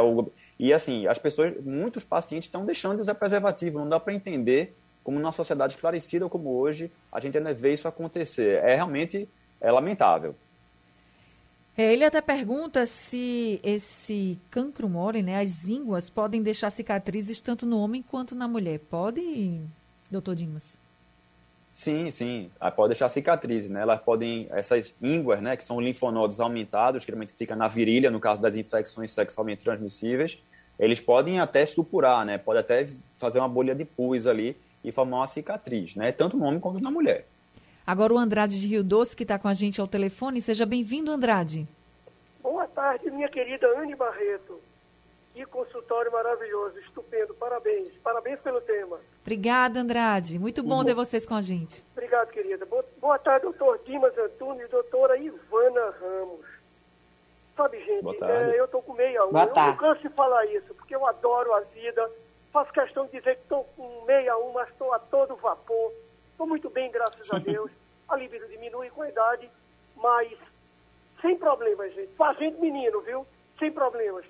E 0.58 0.72
assim, 0.72 1.06
as 1.06 1.18
pessoas, 1.18 1.54
muitos 1.62 2.04
pacientes 2.04 2.46
estão 2.46 2.64
deixando 2.64 2.96
de 2.96 3.02
usar 3.02 3.14
preservativo, 3.14 3.78
não 3.78 3.88
dá 3.88 4.00
para 4.00 4.14
entender 4.14 4.74
como 5.04 5.18
numa 5.18 5.32
sociedade 5.32 5.74
esclarecida 5.74 6.28
como 6.28 6.50
hoje, 6.50 6.90
a 7.12 7.20
gente 7.20 7.38
ainda 7.38 7.52
vê 7.52 7.72
isso 7.72 7.86
acontecer. 7.86 8.62
É 8.64 8.74
realmente 8.74 9.28
é 9.60 9.70
lamentável. 9.70 10.34
É, 11.76 11.92
ele 11.92 12.04
até 12.04 12.20
pergunta 12.20 12.84
se 12.86 13.60
esse 13.62 14.38
cancro 14.50 14.88
mole, 14.88 15.22
né, 15.22 15.40
as 15.40 15.68
ínguas, 15.68 16.10
podem 16.10 16.42
deixar 16.42 16.70
cicatrizes 16.70 17.40
tanto 17.40 17.64
no 17.64 17.78
homem 17.78 18.02
quanto 18.02 18.34
na 18.34 18.48
mulher. 18.48 18.80
Pode, 18.80 19.60
doutor 20.10 20.34
Dimas? 20.34 20.76
Sim, 21.78 22.10
sim. 22.10 22.50
Ah, 22.58 22.72
pode 22.72 22.88
deixar 22.88 23.08
cicatrizes, 23.08 23.70
né? 23.70 23.82
Elas 23.82 24.02
podem, 24.02 24.48
essas 24.50 24.92
ínguas, 25.00 25.40
né, 25.40 25.56
que 25.56 25.62
são 25.62 25.80
linfonodos 25.80 26.40
aumentados, 26.40 27.04
que 27.04 27.12
geralmente 27.12 27.32
fica 27.34 27.54
na 27.54 27.68
virilha, 27.68 28.10
no 28.10 28.18
caso 28.18 28.42
das 28.42 28.56
infecções 28.56 29.12
sexualmente 29.12 29.62
transmissíveis, 29.62 30.42
eles 30.76 31.00
podem 31.00 31.38
até 31.38 31.64
supurar, 31.64 32.26
né? 32.26 32.36
Pode 32.36 32.58
até 32.58 32.88
fazer 33.16 33.38
uma 33.38 33.48
bolha 33.48 33.76
de 33.76 33.84
pus 33.84 34.26
ali 34.26 34.56
e 34.82 34.90
formar 34.90 35.18
uma 35.18 35.28
cicatriz, 35.28 35.94
né? 35.94 36.10
Tanto 36.10 36.36
no 36.36 36.46
homem 36.46 36.58
quanto 36.58 36.82
na 36.82 36.90
mulher. 36.90 37.28
Agora 37.86 38.12
o 38.12 38.18
Andrade 38.18 38.60
de 38.60 38.66
Rio 38.66 38.82
Doce, 38.82 39.14
que 39.14 39.22
está 39.22 39.38
com 39.38 39.46
a 39.46 39.54
gente 39.54 39.80
ao 39.80 39.86
telefone. 39.86 40.42
Seja 40.42 40.66
bem-vindo, 40.66 41.12
Andrade. 41.12 41.64
Boa 42.42 42.66
tarde, 42.66 43.08
minha 43.08 43.28
querida 43.28 43.68
Anne 43.78 43.94
Barreto. 43.94 44.60
Que 45.32 45.46
consultório 45.46 46.10
maravilhoso, 46.10 46.76
estupendo. 46.80 47.34
Parabéns. 47.34 47.88
Parabéns 48.02 48.40
pelo 48.40 48.60
tema. 48.62 48.98
Obrigada, 49.22 49.80
Andrade. 49.80 50.38
Muito 50.38 50.62
bom 50.62 50.78
uhum. 50.78 50.84
ter 50.84 50.94
vocês 50.94 51.26
com 51.26 51.34
a 51.34 51.40
gente. 51.40 51.84
Obrigado, 51.92 52.28
querida. 52.28 52.66
Boa 53.00 53.18
tarde, 53.18 53.44
doutor 53.44 53.78
Dimas 53.84 54.16
Antunes 54.16 54.64
e 54.64 54.68
doutora 54.68 55.16
Ivana 55.16 55.94
Ramos. 56.00 56.46
Sabe, 57.56 57.84
gente, 57.84 58.24
é, 58.24 58.60
eu 58.60 58.66
estou 58.66 58.80
com 58.80 58.92
meia 58.92 59.24
uma. 59.24 59.42
Eu 59.42 59.54
não 59.54 59.76
canso 59.76 60.00
de 60.02 60.08
falar 60.10 60.46
isso, 60.46 60.72
porque 60.74 60.94
eu 60.94 61.04
adoro 61.04 61.52
a 61.54 61.60
vida. 61.60 62.08
Faço 62.52 62.72
questão 62.72 63.06
de 63.06 63.12
dizer 63.18 63.34
que 63.34 63.42
estou 63.42 63.64
com 63.76 64.04
meia 64.06 64.36
uma, 64.36 64.60
mas 64.60 64.68
estou 64.70 64.92
a 64.92 64.98
todo 64.98 65.34
vapor. 65.36 65.92
Estou 66.30 66.46
muito 66.46 66.70
bem, 66.70 66.90
graças 66.90 67.28
a 67.32 67.38
Deus. 67.40 67.70
A 68.08 68.16
libido 68.16 68.46
diminui 68.46 68.90
com 68.90 69.02
a 69.02 69.08
idade, 69.08 69.50
mas 69.96 70.38
sem 71.20 71.36
problemas, 71.36 71.92
gente. 71.94 72.12
Fazendo 72.14 72.60
menino, 72.60 73.00
viu? 73.00 73.26
Sem 73.58 73.72
problemas. 73.72 74.24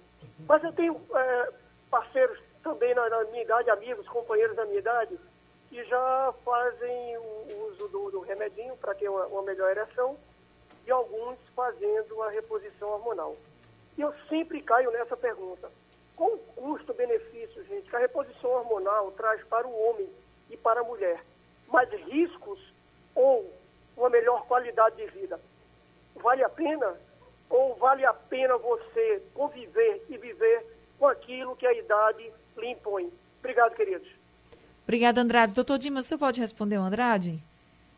Mas 0.48 0.64
eu 0.64 0.72
tenho 0.72 0.98
é, 1.14 1.53
parceiros 1.90 2.38
também 2.68 2.94
na, 2.94 3.09
na, 3.09 3.24
minha 3.24 3.42
idade, 3.42 3.70
amigos, 3.70 4.07
companheiros 4.09 4.54
da 4.54 4.66
minha 4.66 4.78
idade, 4.78 5.18
que 5.70 5.83
já 5.85 6.35
fazem 6.44 7.16
o 7.16 7.68
uso 7.70 7.88
do, 7.88 8.11
do 8.11 8.20
remedinho 8.20 8.76
para 8.76 8.94
ter 8.94 9.09
uma, 9.09 9.26
uma, 9.28 9.42
melhor 9.42 9.70
ereção 9.70 10.18
e 10.87 10.90
alguns 10.90 11.38
fazendo 11.57 12.22
a 12.22 12.28
reposição 12.28 12.90
hormonal. 12.90 13.35
E 13.96 14.02
eu 14.02 14.12
sempre 14.28 14.61
caio 14.61 14.90
nessa 14.90 15.16
pergunta. 15.16 15.70
Qual 16.14 16.35
o 16.35 16.38
custo-benefício, 16.38 17.64
gente, 17.64 17.88
que 17.88 17.96
a 17.96 18.00
reposição 18.00 18.50
hormonal 18.50 19.12
traz 19.12 19.42
para 19.44 19.66
o 19.66 19.88
homem 19.88 20.09
e 20.50 20.57
para 20.57 20.81
a 20.81 20.85
mulher? 20.85 21.24
Mais 21.68 21.88
riscos 21.90 22.61
ou 23.14 23.50
uma 23.96 24.11
melhor 24.11 24.46
qualidade 24.46 24.96
de 24.96 25.07
vida? 25.07 25.40
Vale 26.16 26.44
a 26.44 26.50
pena 26.50 26.94
ou 27.48 27.74
vale 27.76 28.04
a 28.04 28.12
pena 28.12 28.59
você 28.59 29.22
conviver 29.33 30.04
e 30.11 30.18
viver 30.18 30.66
com 30.98 31.07
aquilo 31.07 31.57
que 31.57 31.66
a 31.66 31.72
idade 31.72 32.31
lhe 32.59 32.71
impõe? 32.71 33.11
Obrigado, 33.38 33.75
queridos. 33.75 34.09
Obrigada, 34.85 35.21
Andrade. 35.21 35.55
Doutor 35.55 35.79
Dimas, 35.79 36.07
você 36.07 36.16
pode 36.16 36.40
responder 36.40 36.79
o 36.79 36.83
Andrade? 36.83 37.38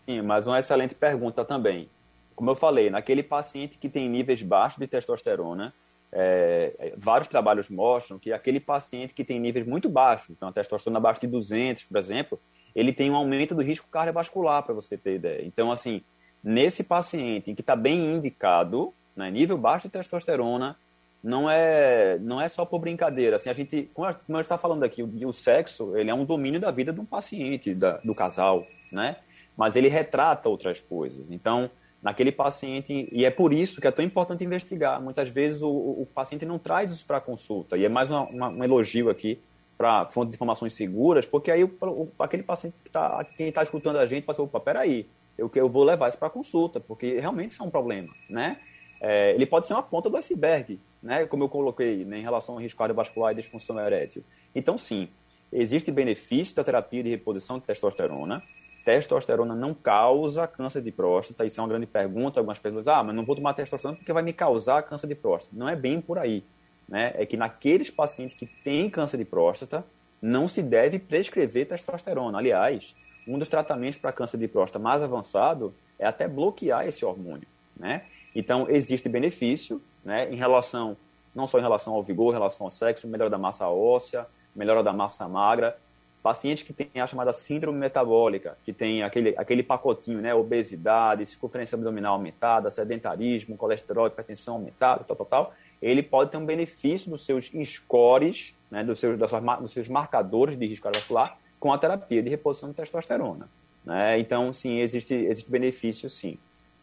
Sim, 0.04 0.22
mas 0.22 0.46
uma 0.46 0.58
excelente 0.58 0.94
pergunta 0.94 1.44
também. 1.44 1.88
Como 2.34 2.50
eu 2.50 2.54
falei, 2.54 2.90
naquele 2.90 3.22
paciente 3.22 3.78
que 3.78 3.88
tem 3.88 4.08
níveis 4.08 4.42
baixos 4.42 4.78
de 4.78 4.86
testosterona, 4.86 5.72
é, 6.12 6.94
vários 6.96 7.28
trabalhos 7.28 7.70
mostram 7.70 8.18
que 8.18 8.32
aquele 8.32 8.58
paciente 8.58 9.14
que 9.14 9.22
tem 9.22 9.38
níveis 9.38 9.66
muito 9.66 9.88
baixos, 9.88 10.30
então 10.30 10.48
a 10.48 10.52
testosterona 10.52 10.98
abaixo 10.98 11.20
de 11.20 11.26
200, 11.28 11.84
por 11.84 11.96
exemplo, 11.96 12.40
ele 12.74 12.92
tem 12.92 13.10
um 13.10 13.16
aumento 13.16 13.54
do 13.54 13.62
risco 13.62 13.88
cardiovascular, 13.88 14.62
para 14.62 14.74
você 14.74 14.96
ter 14.96 15.16
ideia. 15.16 15.44
Então, 15.44 15.70
assim, 15.70 16.02
nesse 16.42 16.82
paciente 16.82 17.54
que 17.54 17.60
está 17.60 17.76
bem 17.76 18.16
indicado, 18.16 18.92
né, 19.14 19.30
nível 19.30 19.58
baixo 19.58 19.86
de 19.88 19.92
testosterona, 19.92 20.76
não 21.22 21.50
é 21.50 22.18
não 22.20 22.40
é 22.40 22.48
só 22.48 22.64
por 22.64 22.78
brincadeira. 22.78 23.36
Assim, 23.36 23.50
a 23.50 23.52
gente, 23.52 23.90
como 23.94 24.06
a 24.08 24.12
gente 24.12 24.40
está 24.40 24.58
falando 24.58 24.82
aqui, 24.82 25.02
o, 25.02 25.28
o, 25.28 25.32
sexo 25.32 25.96
ele 25.96 26.10
é 26.10 26.14
um 26.14 26.24
domínio 26.24 26.60
da 26.60 26.70
vida 26.70 26.92
de 26.92 27.00
um 27.00 27.04
paciente, 27.04 27.74
da, 27.74 27.98
do 27.98 28.14
casal, 28.14 28.66
né? 28.90 29.16
Mas 29.56 29.76
ele 29.76 29.88
retrata 29.88 30.48
outras 30.48 30.80
coisas. 30.80 31.30
Então, 31.30 31.70
naquele 32.02 32.32
paciente, 32.32 33.08
e 33.12 33.24
é 33.24 33.30
por 33.30 33.52
isso 33.52 33.80
que 33.80 33.86
é 33.86 33.90
tão 33.90 34.04
importante 34.04 34.44
investigar. 34.44 35.00
Muitas 35.00 35.28
vezes 35.28 35.62
o, 35.62 35.68
o 35.68 36.08
paciente 36.14 36.46
não 36.46 36.58
traz 36.58 36.90
isso 36.90 37.04
para 37.04 37.20
consulta, 37.20 37.76
e 37.76 37.84
é 37.84 37.88
mais 37.88 38.10
uma, 38.10 38.22
uma, 38.22 38.48
um 38.48 38.64
elogio 38.64 39.10
aqui 39.10 39.38
para 39.76 40.06
fonte 40.06 40.30
de 40.30 40.36
informações 40.36 40.74
seguras, 40.74 41.24
porque 41.26 41.50
aí 41.50 41.64
o, 41.64 42.08
aquele 42.18 42.42
paciente 42.42 42.74
que 42.82 42.88
está 42.88 43.24
quem 43.24 43.48
está 43.48 43.62
escutando 43.62 43.96
a 43.96 44.06
gente 44.06 44.24
fala 44.24 44.36
assim, 44.36 44.42
opa, 44.42 44.60
peraí, 44.60 45.06
eu, 45.38 45.50
eu 45.54 45.68
vou 45.68 45.84
levar 45.84 46.08
isso 46.08 46.18
para 46.18 46.28
consulta, 46.28 46.78
porque 46.78 47.18
realmente 47.18 47.52
isso 47.52 47.62
é 47.62 47.66
um 47.66 47.70
problema, 47.70 48.12
né? 48.28 48.58
É, 49.00 49.32
ele 49.34 49.46
pode 49.46 49.66
ser 49.66 49.72
uma 49.72 49.82
ponta 49.82 50.10
do 50.10 50.16
iceberg, 50.16 50.78
né? 51.02 51.26
Como 51.26 51.44
eu 51.44 51.48
coloquei, 51.48 52.04
né, 52.04 52.18
em 52.18 52.22
relação 52.22 52.56
ao 52.56 52.60
risco 52.60 52.78
cardiovascular 52.78 53.32
e 53.32 53.36
disfunção 53.36 53.78
erétil. 53.80 54.22
Então, 54.54 54.76
sim, 54.76 55.08
existe 55.52 55.90
benefício 55.90 56.54
da 56.54 56.62
terapia 56.62 57.02
de 57.02 57.08
reposição 57.08 57.58
de 57.58 57.64
testosterona. 57.64 58.42
Testosterona 58.84 59.54
não 59.54 59.74
causa 59.74 60.46
câncer 60.46 60.82
de 60.82 60.90
próstata. 60.90 61.44
Isso 61.44 61.60
é 61.60 61.62
uma 61.62 61.68
grande 61.68 61.86
pergunta. 61.86 62.40
Algumas 62.40 62.58
pessoas 62.58 62.84
dizem, 62.84 62.94
ah, 62.94 63.02
mas 63.02 63.14
não 63.14 63.24
vou 63.24 63.36
tomar 63.36 63.54
testosterona 63.54 63.96
porque 63.96 64.12
vai 64.12 64.22
me 64.22 64.32
causar 64.32 64.82
câncer 64.82 65.06
de 65.06 65.14
próstata. 65.14 65.56
Não 65.56 65.68
é 65.68 65.76
bem 65.76 66.00
por 66.00 66.18
aí. 66.18 66.42
Né? 66.88 67.12
É 67.16 67.24
que 67.24 67.36
naqueles 67.36 67.90
pacientes 67.90 68.36
que 68.36 68.46
têm 68.46 68.90
câncer 68.90 69.16
de 69.16 69.24
próstata, 69.24 69.84
não 70.20 70.48
se 70.48 70.62
deve 70.62 70.98
prescrever 70.98 71.66
testosterona. 71.66 72.36
Aliás, 72.36 72.94
um 73.26 73.38
dos 73.38 73.48
tratamentos 73.48 73.98
para 73.98 74.12
câncer 74.12 74.36
de 74.38 74.48
próstata 74.48 74.82
mais 74.82 75.02
avançado 75.02 75.74
é 75.98 76.06
até 76.06 76.26
bloquear 76.26 76.86
esse 76.86 77.04
hormônio, 77.04 77.46
né? 77.76 78.02
Então, 78.34 78.66
existe 78.68 79.08
benefício, 79.08 79.80
né, 80.04 80.30
em 80.30 80.36
relação, 80.36 80.96
não 81.34 81.46
só 81.46 81.58
em 81.58 81.62
relação 81.62 81.94
ao 81.94 82.02
vigor, 82.02 82.30
em 82.30 82.36
relação 82.38 82.66
ao 82.66 82.70
sexo, 82.70 83.08
melhora 83.08 83.30
da 83.30 83.38
massa 83.38 83.68
óssea, 83.68 84.26
melhora 84.54 84.82
da 84.82 84.92
massa 84.92 85.28
magra. 85.28 85.76
Pacientes 86.22 86.62
que 86.62 86.72
têm 86.72 87.00
a 87.00 87.06
chamada 87.06 87.32
síndrome 87.32 87.78
metabólica, 87.78 88.56
que 88.64 88.72
tem 88.72 89.02
aquele, 89.02 89.34
aquele 89.38 89.62
pacotinho, 89.62 90.20
né, 90.20 90.34
obesidade, 90.34 91.24
circunferência 91.24 91.76
abdominal 91.76 92.14
aumentada, 92.14 92.70
sedentarismo, 92.70 93.56
colesterol, 93.56 94.06
hipertensão 94.06 94.54
aumentada, 94.54 95.02
tal, 95.04 95.16
tal, 95.16 95.26
tal, 95.26 95.54
ele 95.80 96.02
pode 96.02 96.30
ter 96.30 96.36
um 96.36 96.44
benefício 96.44 97.10
dos 97.10 97.24
seus 97.24 97.50
scores, 97.64 98.54
né, 98.70 98.84
dos, 98.84 98.98
seus, 99.00 99.18
das 99.18 99.30
dos 99.60 99.72
seus 99.72 99.88
marcadores 99.88 100.58
de 100.58 100.66
risco 100.66 100.84
cardiovascular, 100.84 101.38
com 101.58 101.72
a 101.72 101.78
terapia 101.78 102.22
de 102.22 102.28
reposição 102.28 102.68
de 102.68 102.76
testosterona. 102.76 103.48
Né? 103.84 104.18
Então, 104.18 104.52
sim, 104.52 104.80
existe, 104.80 105.14
existe 105.14 105.50
benefício, 105.50 106.08
sim. 106.10 106.38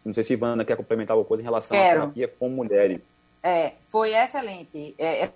Não 0.05 0.13
sei 0.13 0.23
se 0.23 0.33
Ivana 0.33 0.63
quer 0.63 0.77
complementar 0.77 1.13
alguma 1.13 1.27
coisa 1.27 1.41
em 1.41 1.45
relação 1.45 1.77
Quero. 1.77 1.99
à 1.99 2.01
terapia 2.01 2.27
com 2.27 2.49
mulheres. 2.49 3.01
É, 3.43 3.73
foi 3.79 4.13
excelente 4.13 4.95
é, 4.97 5.29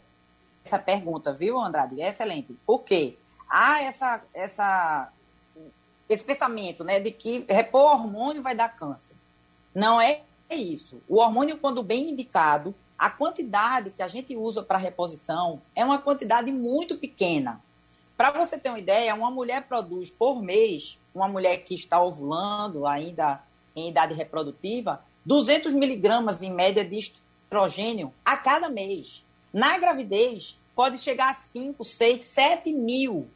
essa 0.64 0.80
pergunta, 0.80 1.34
viu, 1.34 1.60
Andrade? 1.60 2.02
É 2.02 2.10
excelente. 2.10 2.56
Por 2.66 2.84
quê? 2.84 3.18
Há 3.50 3.82
essa, 3.82 4.22
essa, 4.34 5.12
esse 6.08 6.24
pensamento 6.24 6.84
né, 6.84 7.00
de 7.00 7.12
que 7.12 7.46
repor 7.50 7.92
hormônio 7.92 8.42
vai 8.42 8.56
dar 8.56 8.76
câncer. 8.76 9.16
Não 9.74 10.00
é 10.00 10.22
isso. 10.50 11.02
O 11.08 11.18
hormônio, 11.18 11.58
quando 11.58 11.84
bem 11.84 12.12
indicado, 12.12 12.76
a 12.98 13.10
quantidade 13.10 13.90
que 13.90 14.04
a 14.04 14.08
gente 14.08 14.36
usa 14.36 14.62
para 14.62 14.78
reposição 14.78 15.62
é 15.76 15.84
uma 15.84 15.98
quantidade 15.98 16.52
muito 16.52 16.98
pequena. 16.98 17.60
Para 18.16 18.32
você 18.32 18.58
ter 18.58 18.70
uma 18.70 18.80
ideia, 18.80 19.16
uma 19.16 19.32
mulher 19.32 19.64
produz 19.64 20.10
por 20.12 20.42
mês, 20.42 21.00
uma 21.14 21.28
mulher 21.28 21.58
que 21.58 21.74
está 21.74 22.02
ovulando 22.02 22.86
ainda 22.86 23.42
em 23.76 23.90
idade 23.90 24.14
reprodutiva, 24.14 25.04
200 25.26 25.74
miligramas 25.74 26.42
em 26.42 26.52
média 26.52 26.84
de 26.84 26.98
estrogênio 26.98 28.14
a 28.24 28.38
cada 28.38 28.70
mês. 28.70 29.26
Na 29.54 29.78
gravidez, 29.78 30.58
pode 30.76 30.98
chegar 30.98 31.32
a 31.32 31.36
5, 31.36 31.84
6, 31.84 32.26
7 32.26 32.74
mil 32.74 33.28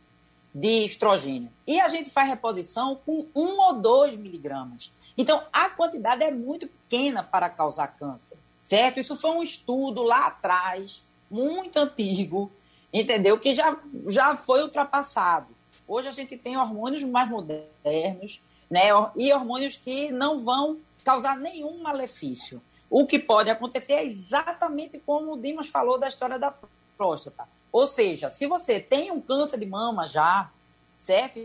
de 0.53 0.85
estrogênio. 0.85 1.51
E 1.67 1.79
a 1.81 1.87
gente 1.89 2.09
faz 2.09 2.29
reposição 2.29 2.95
com 3.05 3.27
1 3.35 3.59
ou 3.59 3.73
2 3.73 4.15
miligramas. 4.15 4.91
Então, 5.17 5.43
a 5.51 5.69
quantidade 5.69 6.23
é 6.23 6.31
muito 6.31 6.67
pequena 6.67 7.21
para 7.21 7.49
causar 7.49 7.87
câncer, 7.87 8.37
certo? 8.63 8.99
Isso 8.99 9.15
foi 9.17 9.31
um 9.31 9.43
estudo 9.43 10.01
lá 10.01 10.27
atrás, 10.27 11.03
muito 11.29 11.77
antigo, 11.77 12.49
entendeu? 12.93 13.37
Que 13.37 13.53
já, 13.53 13.77
já 14.07 14.35
foi 14.37 14.61
ultrapassado. 14.61 15.47
Hoje 15.85 16.07
a 16.07 16.11
gente 16.11 16.37
tem 16.37 16.55
hormônios 16.55 17.03
mais 17.03 17.29
modernos, 17.29 18.41
né? 18.69 18.89
E 19.15 19.31
hormônios 19.33 19.77
que 19.77 20.11
não 20.11 20.39
vão 20.39 20.77
causar 21.03 21.37
nenhum 21.37 21.81
malefício. 21.81 22.61
O 22.89 23.05
que 23.05 23.19
pode 23.19 23.49
acontecer 23.49 23.93
é 23.93 24.05
exatamente 24.05 24.99
como 24.99 25.33
o 25.33 25.37
Dimas 25.37 25.67
falou 25.67 25.97
da 25.97 26.07
história 26.07 26.39
da 26.39 26.53
próstata. 26.97 27.47
Ou 27.71 27.87
seja, 27.87 28.31
se 28.31 28.47
você 28.47 28.79
tem 28.79 29.11
um 29.11 29.19
câncer 29.19 29.59
de 29.59 29.65
mama 29.65 30.07
já, 30.07 30.49
certo? 30.97 31.39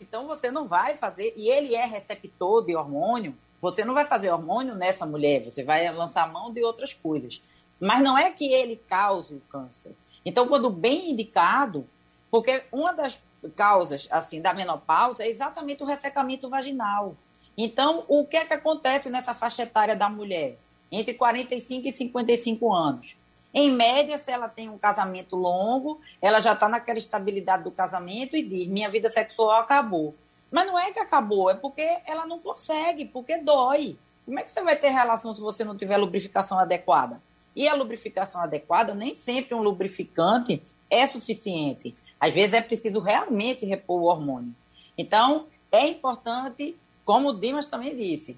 Então 0.00 0.26
você 0.26 0.50
não 0.50 0.66
vai 0.66 0.96
fazer, 0.96 1.32
e 1.36 1.48
ele 1.48 1.74
é 1.74 1.86
receptor 1.86 2.64
de 2.64 2.76
hormônio, 2.76 3.34
você 3.60 3.84
não 3.84 3.94
vai 3.94 4.04
fazer 4.04 4.30
hormônio 4.30 4.74
nessa 4.74 5.06
mulher, 5.06 5.42
você 5.42 5.64
vai 5.64 5.90
lançar 5.92 6.30
mão 6.30 6.52
de 6.52 6.62
outras 6.62 6.92
coisas. 6.92 7.42
Mas 7.80 8.02
não 8.02 8.16
é 8.16 8.30
que 8.30 8.52
ele 8.52 8.76
cause 8.88 9.34
o 9.34 9.40
câncer. 9.48 9.94
Então, 10.24 10.46
quando 10.46 10.68
bem 10.68 11.10
indicado, 11.10 11.86
porque 12.30 12.62
uma 12.70 12.92
das 12.92 13.18
causas 13.54 14.08
assim 14.10 14.40
da 14.40 14.54
menopausa 14.54 15.24
é 15.24 15.28
exatamente 15.28 15.82
o 15.82 15.86
ressecamento 15.86 16.48
vaginal. 16.48 17.14
Então, 17.56 18.04
o 18.08 18.26
que 18.26 18.36
é 18.36 18.44
que 18.44 18.52
acontece 18.52 19.08
nessa 19.08 19.34
faixa 19.34 19.62
etária 19.62 19.96
da 19.96 20.08
mulher? 20.08 20.58
Entre 20.90 21.14
45 21.14 21.88
e 21.88 21.92
55 21.92 22.74
anos. 22.74 23.16
Em 23.52 23.70
média, 23.70 24.18
se 24.18 24.30
ela 24.30 24.48
tem 24.48 24.68
um 24.68 24.76
casamento 24.76 25.34
longo, 25.34 25.98
ela 26.20 26.40
já 26.40 26.52
está 26.52 26.68
naquela 26.68 26.98
estabilidade 26.98 27.64
do 27.64 27.70
casamento 27.70 28.36
e 28.36 28.42
diz: 28.42 28.68
minha 28.68 28.90
vida 28.90 29.08
sexual 29.08 29.60
acabou. 29.60 30.14
Mas 30.50 30.66
não 30.66 30.78
é 30.78 30.92
que 30.92 30.98
acabou, 30.98 31.50
é 31.50 31.54
porque 31.54 31.98
ela 32.06 32.26
não 32.26 32.38
consegue, 32.38 33.06
porque 33.06 33.38
dói. 33.38 33.96
Como 34.26 34.38
é 34.38 34.42
que 34.42 34.52
você 34.52 34.62
vai 34.62 34.76
ter 34.76 34.90
relação 34.90 35.32
se 35.32 35.40
você 35.40 35.64
não 35.64 35.76
tiver 35.76 35.96
lubrificação 35.96 36.58
adequada? 36.58 37.20
E 37.54 37.66
a 37.66 37.74
lubrificação 37.74 38.42
adequada, 38.42 38.94
nem 38.94 39.14
sempre 39.14 39.54
um 39.54 39.62
lubrificante 39.62 40.62
é 40.90 41.06
suficiente. 41.06 41.94
Às 42.20 42.34
vezes 42.34 42.54
é 42.54 42.60
preciso 42.60 43.00
realmente 43.00 43.64
repor 43.66 44.00
o 44.00 44.04
hormônio. 44.04 44.54
Então, 44.96 45.46
é 45.70 45.86
importante, 45.86 46.76
como 47.04 47.28
o 47.28 47.32
Dimas 47.32 47.66
também 47.66 47.94
disse, 47.94 48.36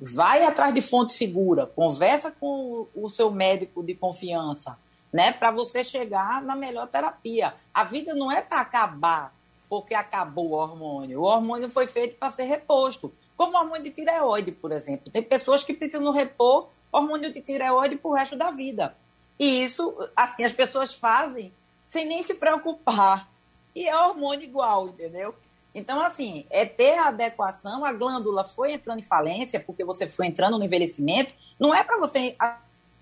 vai 0.00 0.44
atrás 0.44 0.74
de 0.74 0.80
fonte 0.80 1.12
segura, 1.12 1.66
conversa 1.66 2.30
com 2.30 2.86
o 2.94 3.08
seu 3.08 3.30
médico 3.30 3.82
de 3.82 3.94
confiança, 3.94 4.78
né, 5.12 5.32
para 5.32 5.50
você 5.50 5.84
chegar 5.84 6.42
na 6.42 6.56
melhor 6.56 6.86
terapia. 6.88 7.54
A 7.74 7.84
vida 7.84 8.14
não 8.14 8.30
é 8.30 8.40
para 8.40 8.60
acabar 8.60 9.32
porque 9.68 9.94
acabou 9.94 10.50
o 10.50 10.54
hormônio. 10.54 11.20
O 11.20 11.24
hormônio 11.24 11.68
foi 11.68 11.86
feito 11.86 12.16
para 12.18 12.32
ser 12.32 12.44
reposto, 12.44 13.12
como 13.36 13.56
o 13.56 13.60
hormônio 13.60 13.84
de 13.84 13.90
tireoide, 13.90 14.50
por 14.50 14.72
exemplo. 14.72 15.10
Tem 15.12 15.22
pessoas 15.22 15.62
que 15.62 15.74
precisam 15.74 16.10
repor 16.12 16.68
hormônio 16.92 17.30
de 17.30 17.40
tireoide 17.40 17.96
para 17.96 18.10
o 18.10 18.14
resto 18.14 18.36
da 18.36 18.50
vida. 18.50 18.96
E 19.38 19.62
isso, 19.62 19.96
assim, 20.14 20.44
as 20.44 20.52
pessoas 20.52 20.92
fazem 20.92 21.52
sem 21.90 22.06
nem 22.06 22.22
se 22.22 22.34
preocupar. 22.34 23.28
E 23.74 23.86
é 23.86 23.96
hormônio 23.96 24.44
igual, 24.44 24.88
entendeu? 24.88 25.34
Então, 25.74 26.00
assim, 26.00 26.46
é 26.48 26.64
ter 26.64 26.94
a 26.94 27.08
adequação, 27.08 27.84
a 27.84 27.92
glândula 27.92 28.44
foi 28.44 28.72
entrando 28.72 29.00
em 29.00 29.04
falência, 29.04 29.60
porque 29.60 29.84
você 29.84 30.06
foi 30.08 30.26
entrando 30.26 30.58
no 30.58 30.64
envelhecimento, 30.64 31.32
não 31.58 31.74
é 31.74 31.84
para 31.84 31.98
você 31.98 32.34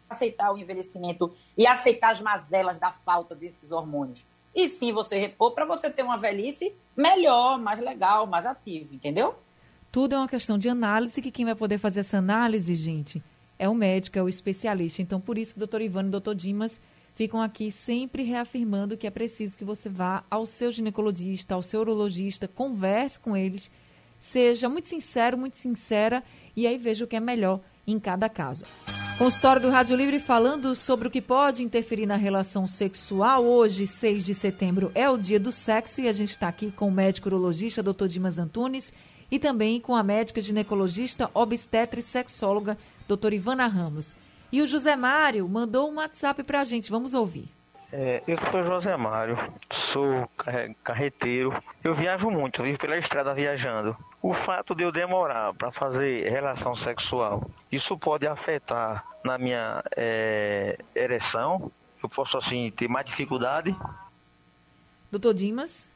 aceitar 0.09 0.53
o 0.53 0.59
envelhecimento 0.59 1.33
e 1.57 1.67
aceitar 1.67 2.11
as 2.11 2.21
mazelas 2.21 2.79
da 2.79 2.91
falta 2.91 3.35
desses 3.35 3.71
hormônios. 3.71 4.25
E 4.55 4.69
sim 4.69 4.93
você 4.93 5.19
repor 5.19 5.53
para 5.53 5.65
você 5.65 5.91
ter 5.91 6.03
uma 6.03 6.19
velhice 6.19 6.73
melhor, 6.97 7.59
mais 7.59 7.81
legal, 7.81 8.27
mais 8.27 8.45
ativa, 8.45 8.95
entendeu? 8.95 9.35
Tudo 9.93 10.15
é 10.15 10.19
uma 10.19 10.29
questão 10.29 10.59
de 10.59 10.69
análise, 10.69 11.23
que 11.23 11.31
quem 11.31 11.45
vai 11.45 11.55
poder 11.55 11.79
fazer 11.79 12.01
essa 12.01 12.19
análise, 12.19 12.75
gente, 12.75 13.23
é 13.59 13.69
o 13.69 13.75
médico, 13.75 14.19
é 14.19 14.23
o 14.23 14.29
especialista. 14.29 15.01
Então, 15.01 15.21
por 15.21 15.39
isso 15.39 15.53
que 15.53 15.59
o 15.59 15.61
doutor 15.61 15.81
Ivano 15.81 16.09
e 16.09 16.11
o 16.11 16.13
doutor 16.13 16.35
Dimas 16.35 16.81
ficam 17.19 17.43
aqui 17.43 17.73
sempre 17.73 18.23
reafirmando 18.23 18.97
que 18.97 19.05
é 19.05 19.11
preciso 19.11 19.59
que 19.59 19.65
você 19.65 19.89
vá 19.89 20.23
ao 20.31 20.47
seu 20.47 20.71
ginecologista, 20.71 21.53
ao 21.53 21.65
seu 21.65 21.81
urologista, 21.81 22.47
converse 22.47 23.19
com 23.19 23.37
eles, 23.37 23.69
seja 24.21 24.69
muito 24.69 24.89
sincero, 24.89 25.37
muito 25.37 25.59
sincera 25.59 26.23
e 26.55 26.65
aí 26.65 26.79
veja 26.79 27.05
o 27.05 27.09
que 27.09 27.17
é 27.17 27.21
melhor 27.21 27.59
em 27.85 27.99
cada 27.99 28.29
caso. 28.29 28.65
Consultório 29.19 29.61
do 29.61 29.69
Rádio 29.69 29.97
Livre 29.97 30.21
falando 30.21 30.77
sobre 30.77 31.09
o 31.09 31.11
que 31.11 31.21
pode 31.21 31.65
interferir 31.65 32.07
na 32.07 32.15
relação 32.15 32.69
sexual. 32.69 33.45
Hoje, 33.45 33.85
6 33.85 34.25
de 34.25 34.33
setembro, 34.33 34.93
é 34.95 35.11
o 35.11 35.19
dia 35.19 35.41
do 35.41 35.51
sexo 35.51 36.01
e 36.01 36.07
a 36.07 36.13
gente 36.13 36.31
está 36.31 36.47
aqui 36.47 36.71
com 36.71 36.87
o 36.87 36.93
médico 36.93 37.29
urologista, 37.29 37.83
Dr. 37.83 38.07
Dimas 38.07 38.39
Antunes, 38.39 38.93
e 39.29 39.41
também 39.41 39.81
com 39.81 39.97
a 39.97 40.05
médica 40.05 40.41
ginecologista, 40.41 41.29
obstetra 41.35 41.99
e 41.99 42.03
sexóloga, 42.03 42.79
doutora 43.09 43.35
Ivana 43.35 43.67
Ramos. 43.67 44.15
E 44.51 44.63
o 44.63 44.67
José 44.67 44.97
Mário 44.97 45.49
mandou 45.49 45.91
um 45.91 45.97
WhatsApp 45.97 46.43
para 46.43 46.61
a 46.61 46.65
gente. 46.65 46.91
Vamos 46.91 47.15
ouvir. 47.15 47.49
É, 47.91 48.23
eu 48.27 48.37
sou 48.51 48.63
José 48.63 48.97
Mário, 48.97 49.39
sou 49.73 50.29
carreteiro. 50.85 51.55
Eu 51.83 51.95
viajo 51.95 52.31
muito, 52.31 52.63
vivo 52.63 52.79
pela 52.79 52.99
estrada 52.99 53.33
viajando. 53.33 53.97
O 54.23 54.35
fato 54.35 54.75
de 54.75 54.85
eu 54.85 54.93
demorar 54.93 55.55
para 55.55 55.73
fazer 55.73 56.29
relação 56.29 56.75
sexual, 56.75 57.49
isso 57.73 57.97
pode 57.97 58.27
afetar 58.27 59.05
na 59.25 59.39
minha 59.39 59.83
é, 59.97 60.79
ereção? 60.95 61.71
Eu 62.03 62.09
posso, 62.09 62.37
assim, 62.37 62.71
ter 62.71 62.89
mais 62.89 63.07
dificuldade? 63.07 63.75
Doutor 65.11 65.33
Dimas? 65.33 65.89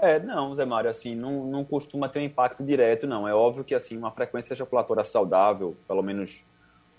É, 0.00 0.18
não, 0.18 0.54
Zé 0.54 0.64
Mário, 0.64 0.88
assim, 0.88 1.14
não, 1.14 1.44
não 1.44 1.64
costuma 1.64 2.08
ter 2.08 2.20
um 2.20 2.22
impacto 2.22 2.64
direto, 2.64 3.06
não. 3.06 3.28
É 3.28 3.34
óbvio 3.34 3.64
que, 3.64 3.74
assim, 3.74 3.96
uma 3.96 4.10
frequência 4.10 4.54
ejaculatória 4.54 5.04
saudável, 5.04 5.76
pelo 5.86 6.02
menos 6.02 6.42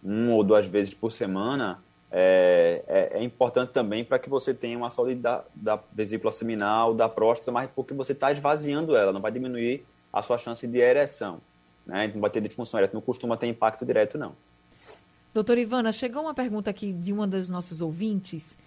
uma 0.03 0.33
ou 0.33 0.43
duas 0.43 0.65
vezes 0.65 0.93
por 0.93 1.12
semana, 1.12 1.79
é, 2.12 2.83
é, 2.88 3.19
é 3.19 3.23
importante 3.23 3.71
também 3.71 4.03
para 4.03 4.17
que 4.17 4.29
você 4.29 4.53
tenha 4.53 4.77
uma 4.77 4.89
saúde 4.89 5.15
da, 5.15 5.43
da 5.53 5.79
vesícula 5.93 6.31
seminal, 6.31 6.93
da 6.93 7.07
próstata, 7.07 7.51
mas 7.51 7.69
porque 7.75 7.93
você 7.93 8.13
está 8.13 8.31
esvaziando 8.31 8.95
ela, 8.95 9.13
não 9.13 9.21
vai 9.21 9.31
diminuir 9.31 9.85
a 10.12 10.21
sua 10.21 10.38
chance 10.38 10.65
de 10.67 10.77
ereção. 10.79 11.39
Né? 11.85 12.12
Não 12.13 12.21
vai 12.21 12.29
ter 12.29 12.41
disfunção 12.41 12.79
erétil, 12.79 12.95
não 12.95 13.01
costuma 13.01 13.38
ter 13.38 13.47
impacto 13.47 13.85
direto, 13.85 14.17
não. 14.17 14.33
Doutora 15.33 15.59
Ivana, 15.59 15.91
chegou 15.91 16.23
uma 16.23 16.33
pergunta 16.33 16.69
aqui 16.69 16.91
de 16.91 17.13
uma 17.13 17.27
das 17.27 17.47
nossos 17.47 17.81
ouvintes 17.81 18.57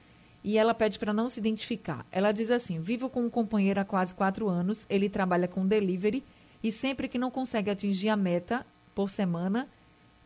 e 0.44 0.56
ela 0.56 0.74
pede 0.74 0.98
para 0.98 1.12
não 1.12 1.28
se 1.28 1.40
identificar. 1.40 2.06
Ela 2.10 2.30
diz 2.32 2.50
assim: 2.50 2.80
Vivo 2.80 3.08
com 3.08 3.22
um 3.22 3.30
companheiro 3.30 3.80
há 3.80 3.84
quase 3.84 4.14
quatro 4.14 4.48
anos, 4.48 4.86
ele 4.88 5.08
trabalha 5.08 5.48
com 5.48 5.66
delivery 5.66 6.22
e 6.62 6.70
sempre 6.70 7.08
que 7.08 7.18
não 7.18 7.30
consegue 7.30 7.70
atingir 7.70 8.08
a 8.08 8.16
meta 8.16 8.64
por 8.94 9.10
semana, 9.10 9.68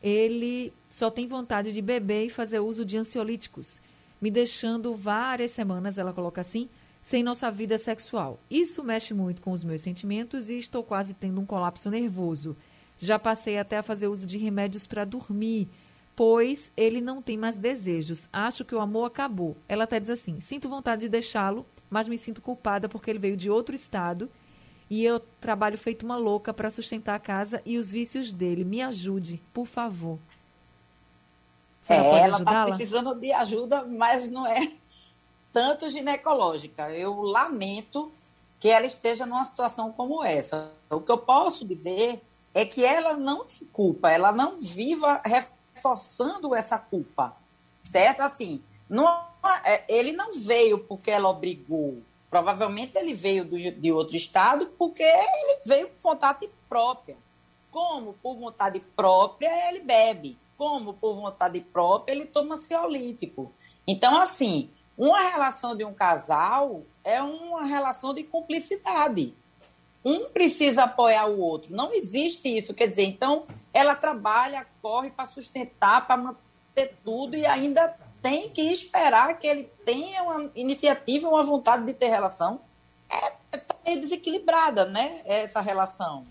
ele 0.03 0.73
só 0.89 1.11
tem 1.11 1.27
vontade 1.27 1.73
de 1.73 1.83
beber 1.83 2.27
e 2.27 2.31
fazer 2.31 2.61
uso 2.61 2.85
de 2.85 2.97
ansiolíticos, 2.97 3.81
me 4.21 4.31
deixando 4.31 4.95
várias 4.95 5.51
semanas, 5.51 5.99
ela 5.99 6.13
coloca 6.13 6.41
assim, 6.41 6.69
sem 7.03 7.23
nossa 7.23 7.51
vida 7.51 7.79
sexual. 7.79 8.39
Isso 8.51 8.83
mexe 8.83 9.15
muito 9.15 9.43
com 9.43 9.53
os 9.53 9.63
meus 9.63 9.83
sentimentos 9.83 10.51
e 10.51 10.59
estou 10.59 10.83
quase 10.83 11.15
tendo 11.15 11.41
um 11.41 11.47
colapso 11.47 11.91
nervoso. 11.91 12.57
Já 12.99 13.19
passei 13.19 13.59
até 13.59 13.77
a 13.77 13.83
fazer 13.83 14.09
uso 14.09 14.27
de 14.27 14.39
remédios 14.39 14.87
para 14.87 15.05
dormir 15.05 15.69
pois 16.17 16.73
ele 16.75 17.03
não 17.03 17.21
tem 17.21 17.37
mais 17.37 17.57
desejos. 17.57 18.27
Acho 18.33 18.65
que 18.65 18.75
o 18.75 18.81
amor 18.81 19.05
acabou. 19.05 19.55
Ela 19.69 19.85
até 19.85 20.01
diz 20.01 20.09
assim: 20.09 20.41
sinto 20.41 20.69
vontade 20.69 21.03
de 21.03 21.11
deixá-lo, 21.11 21.67
mas 21.91 22.09
me 22.09 22.17
sinto 22.17 22.41
culpada 22.41 22.89
porque 22.89 23.11
ele 23.11 23.19
veio 23.19 23.37
de 23.37 23.51
outro 23.51 23.75
estado 23.75 24.29
e 24.89 25.05
eu 25.05 25.21
trabalho 25.41 25.77
feito 25.77 26.05
uma 26.05 26.17
louca 26.17 26.55
para 26.55 26.71
sustentar 26.71 27.15
a 27.15 27.21
casa 27.21 27.61
e 27.65 27.77
os 27.77 27.91
vícios 27.91 28.33
dele. 28.33 28.65
Me 28.65 28.83
ajude, 28.83 29.41
por 29.53 29.67
favor. 29.67 30.19
Você 31.83 31.95
é, 31.95 32.19
ela 32.21 32.39
está 32.39 32.65
precisando 32.67 33.15
de 33.15 33.33
ajuda, 33.33 33.85
mas 33.85 34.31
não 34.31 34.47
é 34.47 34.73
tanto 35.53 35.89
ginecológica. 35.89 36.91
Eu 36.91 37.23
lamento 37.23 38.13
que 38.59 38.69
ela 38.69 38.87
esteja 38.87 39.27
numa 39.27 39.45
situação 39.45 39.93
como 39.93 40.25
essa. 40.25 40.71
O 40.91 41.01
que 41.01 41.11
eu 41.11 41.19
posso 41.19 41.65
dizer 41.65 42.21
é 42.55 42.65
que 42.65 42.85
ela 42.85 43.17
não 43.17 43.45
tem 43.45 43.67
culpa, 43.73 44.11
ela 44.11 44.33
não 44.33 44.59
viva 44.61 45.21
reforçando 45.25 46.55
essa 46.55 46.79
culpa, 46.79 47.37
certo? 47.85 48.21
Assim, 48.21 48.63
não, 48.89 49.07
é, 49.65 49.85
ele 49.89 50.13
não 50.13 50.33
veio 50.33 50.79
porque 50.79 51.11
ela 51.11 51.29
obrigou. 51.29 51.99
Provavelmente 52.31 52.97
ele 52.99 53.15
veio 53.15 53.45
do, 53.45 53.59
de 53.59 53.93
outro 53.93 54.17
estado 54.17 54.67
porque 54.79 55.03
ele 55.03 55.61
veio 55.65 55.89
por 55.89 56.01
vontade 56.01 56.49
própria. 56.69 57.17
Como 57.71 58.15
por 58.15 58.37
vontade 58.37 58.81
própria 58.95 59.69
ele 59.69 59.81
bebe. 59.81 60.37
Como 60.57 60.95
por 60.95 61.15
vontade 61.15 61.61
própria 61.61 62.13
ele 62.13 62.27
toma 62.27 62.55
ansiolítico. 62.55 63.53
Então, 63.87 64.17
assim, 64.17 64.71
uma 64.97 65.21
relação 65.31 65.77
de 65.77 65.85
um 65.85 65.95
casal 65.95 66.83
é 67.05 67.23
uma 67.23 67.65
relação 67.65 68.13
de 68.13 68.25
cumplicidade 68.25 69.35
um 70.07 70.27
precisa 70.27 70.85
apoiar 70.85 71.27
o 71.27 71.41
outro. 71.41 71.75
Não 71.75 71.93
existe 71.93 72.49
isso. 72.49 72.73
Quer 72.73 72.87
dizer, 72.87 73.03
então, 73.03 73.45
ela 73.75 73.97
trabalha, 73.97 74.65
corre 74.81 75.11
para 75.11 75.27
sustentar, 75.27 76.07
para 76.07 76.17
manter 76.17 76.97
tudo 77.03 77.35
e 77.35 77.45
ainda 77.45 77.93
tem 78.27 78.51
que 78.51 78.61
esperar 78.73 79.39
que 79.39 79.47
ele 79.47 79.71
tenha 79.85 80.21
uma 80.25 80.51
iniciativa, 80.57 81.29
uma 81.29 81.45
vontade 81.45 81.87
de 81.87 81.95
ter 81.95 82.09
relação. 82.09 82.61
É, 83.09 83.33
é 83.53 83.57
tá 83.59 83.77
meio 83.87 84.01
desequilibrada, 84.01 84.85
né? 84.85 85.23
Essa 85.25 85.61
relação. 85.61 86.27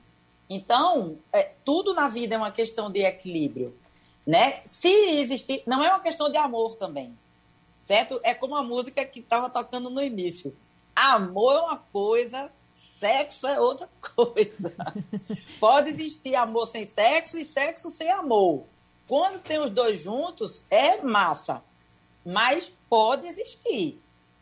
Então, 0.49 1.17
é, 1.31 1.51
tudo 1.63 1.93
na 1.93 2.10
vida 2.10 2.36
é 2.36 2.38
uma 2.38 2.51
questão 2.51 2.91
de 2.91 2.99
equilíbrio, 2.99 3.73
né? 4.27 4.60
Se 4.69 4.89
existir, 4.89 5.63
não 5.65 5.81
é 5.81 5.88
uma 5.88 6.01
questão 6.01 6.29
de 6.29 6.36
amor 6.36 6.75
também, 6.75 7.17
certo? 7.86 8.19
É 8.23 8.34
como 8.34 8.58
a 8.58 8.62
música 8.62 9.05
que 9.05 9.21
estava 9.21 9.49
tocando 9.49 9.89
no 9.89 10.03
início. 10.03 10.53
Amor 10.93 11.53
é 11.53 11.62
uma 11.62 11.77
coisa, 11.93 12.51
sexo 12.99 13.47
é 13.47 13.58
outra 13.58 13.88
coisa. 14.17 14.73
Pode 15.62 15.91
existir 15.91 16.36
amor 16.36 16.67
sem 16.67 16.86
sexo 16.86 17.39
e 17.39 17.45
sexo 17.45 17.89
sem 17.89 18.12
amor. 18.12 18.65
Quando 19.08 19.39
tem 19.39 19.60
os 19.60 19.69
dois 19.69 20.01
juntos, 20.01 20.62
é 20.69 21.01
massa, 21.01 21.63
mas 22.25 22.71
pode 22.89 23.27
existir. 23.27 24.01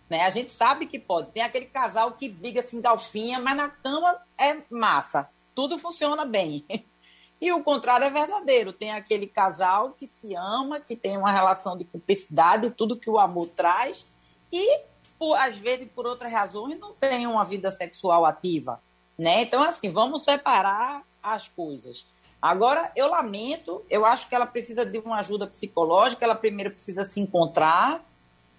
Né? 0.09 0.21
A 0.21 0.29
gente 0.29 0.53
sabe 0.53 0.85
que 0.85 0.99
pode. 0.99 1.31
Tem 1.31 1.43
aquele 1.43 1.65
casal 1.65 2.11
que 2.11 2.29
briga 2.29 2.61
assim, 2.61 2.79
galfinha, 2.79 3.39
mas 3.39 3.57
na 3.57 3.69
cama 3.69 4.17
é 4.37 4.57
massa. 4.69 5.29
Tudo 5.53 5.77
funciona 5.77 6.25
bem. 6.25 6.65
E 7.41 7.51
o 7.51 7.61
contrário 7.61 8.05
é 8.05 8.09
verdadeiro. 8.09 8.71
Tem 8.71 8.93
aquele 8.93 9.27
casal 9.27 9.91
que 9.99 10.07
se 10.07 10.33
ama, 10.33 10.79
que 10.79 10.95
tem 10.95 11.17
uma 11.17 11.29
relação 11.29 11.77
de 11.77 11.83
cumplicidade, 11.83 12.69
tudo 12.69 12.95
que 12.95 13.09
o 13.09 13.19
amor 13.19 13.49
traz, 13.49 14.05
e 14.49 14.79
por, 15.19 15.35
às 15.35 15.57
vezes, 15.57 15.89
por 15.93 16.07
outras 16.07 16.31
razões, 16.31 16.79
não 16.79 16.93
tem 16.93 17.27
uma 17.27 17.43
vida 17.43 17.69
sexual 17.69 18.25
ativa. 18.25 18.79
Né? 19.17 19.41
Então, 19.41 19.61
assim, 19.61 19.89
vamos 19.89 20.23
separar 20.23 21.03
as 21.21 21.49
coisas. 21.49 22.07
Agora, 22.43 22.91
eu 22.93 23.07
lamento, 23.07 23.85
eu 23.89 24.05
acho 24.05 24.27
que 24.27 24.35
ela 24.35 24.45
precisa 24.45 24.85
de 24.85 24.99
uma 24.99 25.19
ajuda 25.19 25.47
psicológica, 25.47 26.25
ela 26.25 26.35
primeiro 26.35 26.71
precisa 26.71 27.05
se 27.05 27.21
encontrar, 27.21 28.03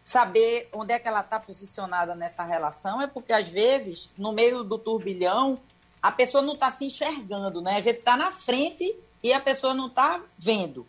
saber 0.03 0.71
onde 0.73 0.95
é 0.95 0.99
que 0.99 1.07
ela 1.07 1.21
está 1.21 1.39
posicionada 1.39 2.15
nessa 2.15 2.43
relação, 2.45 3.03
é 3.03 3.07
porque 3.07 3.31
às 3.31 3.47
vezes, 3.47 4.11
no 4.17 4.33
meio 4.33 4.65
do 4.65 4.79
turbilhão, 4.79 5.61
a 6.01 6.11
pessoa 6.11 6.43
não 6.43 6.55
está 6.55 6.71
se 6.71 6.87
enxergando, 6.87 7.61
né? 7.61 7.77
Às 7.77 7.85
vezes 7.85 7.99
está 7.99 8.17
na 8.17 8.33
frente 8.33 8.97
e 9.23 9.35
a 9.35 9.41
pessoa 9.41 9.75
não 9.75 9.89
está 9.89 10.23
vendo, 10.39 10.87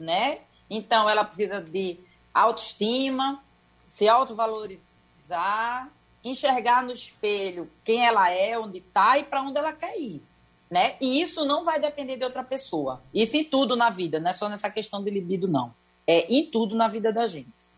né? 0.00 0.38
Então, 0.70 1.10
ela 1.10 1.26
precisa 1.26 1.60
de 1.60 2.00
autoestima, 2.32 3.44
se 3.86 4.08
autovalorizar, 4.08 5.86
enxergar 6.24 6.82
no 6.82 6.94
espelho 6.94 7.70
quem 7.84 8.06
ela 8.06 8.30
é, 8.30 8.58
onde 8.58 8.78
está 8.78 9.18
e 9.18 9.24
para 9.24 9.42
onde 9.42 9.58
ela 9.58 9.74
quer 9.74 10.00
ir. 10.00 10.22
Né? 10.72 10.94
E 11.02 11.20
isso 11.20 11.44
não 11.44 11.64
vai 11.64 11.78
depender 11.78 12.16
de 12.16 12.24
outra 12.24 12.42
pessoa. 12.42 13.02
Isso 13.12 13.36
em 13.36 13.44
tudo 13.44 13.76
na 13.76 13.90
vida, 13.90 14.18
não 14.18 14.30
é 14.30 14.32
só 14.32 14.48
nessa 14.48 14.70
questão 14.70 15.04
de 15.04 15.10
libido, 15.10 15.46
não. 15.46 15.70
É 16.06 16.34
em 16.34 16.46
tudo 16.46 16.74
na 16.74 16.88
vida 16.88 17.12
da 17.12 17.26
gente. 17.26 17.70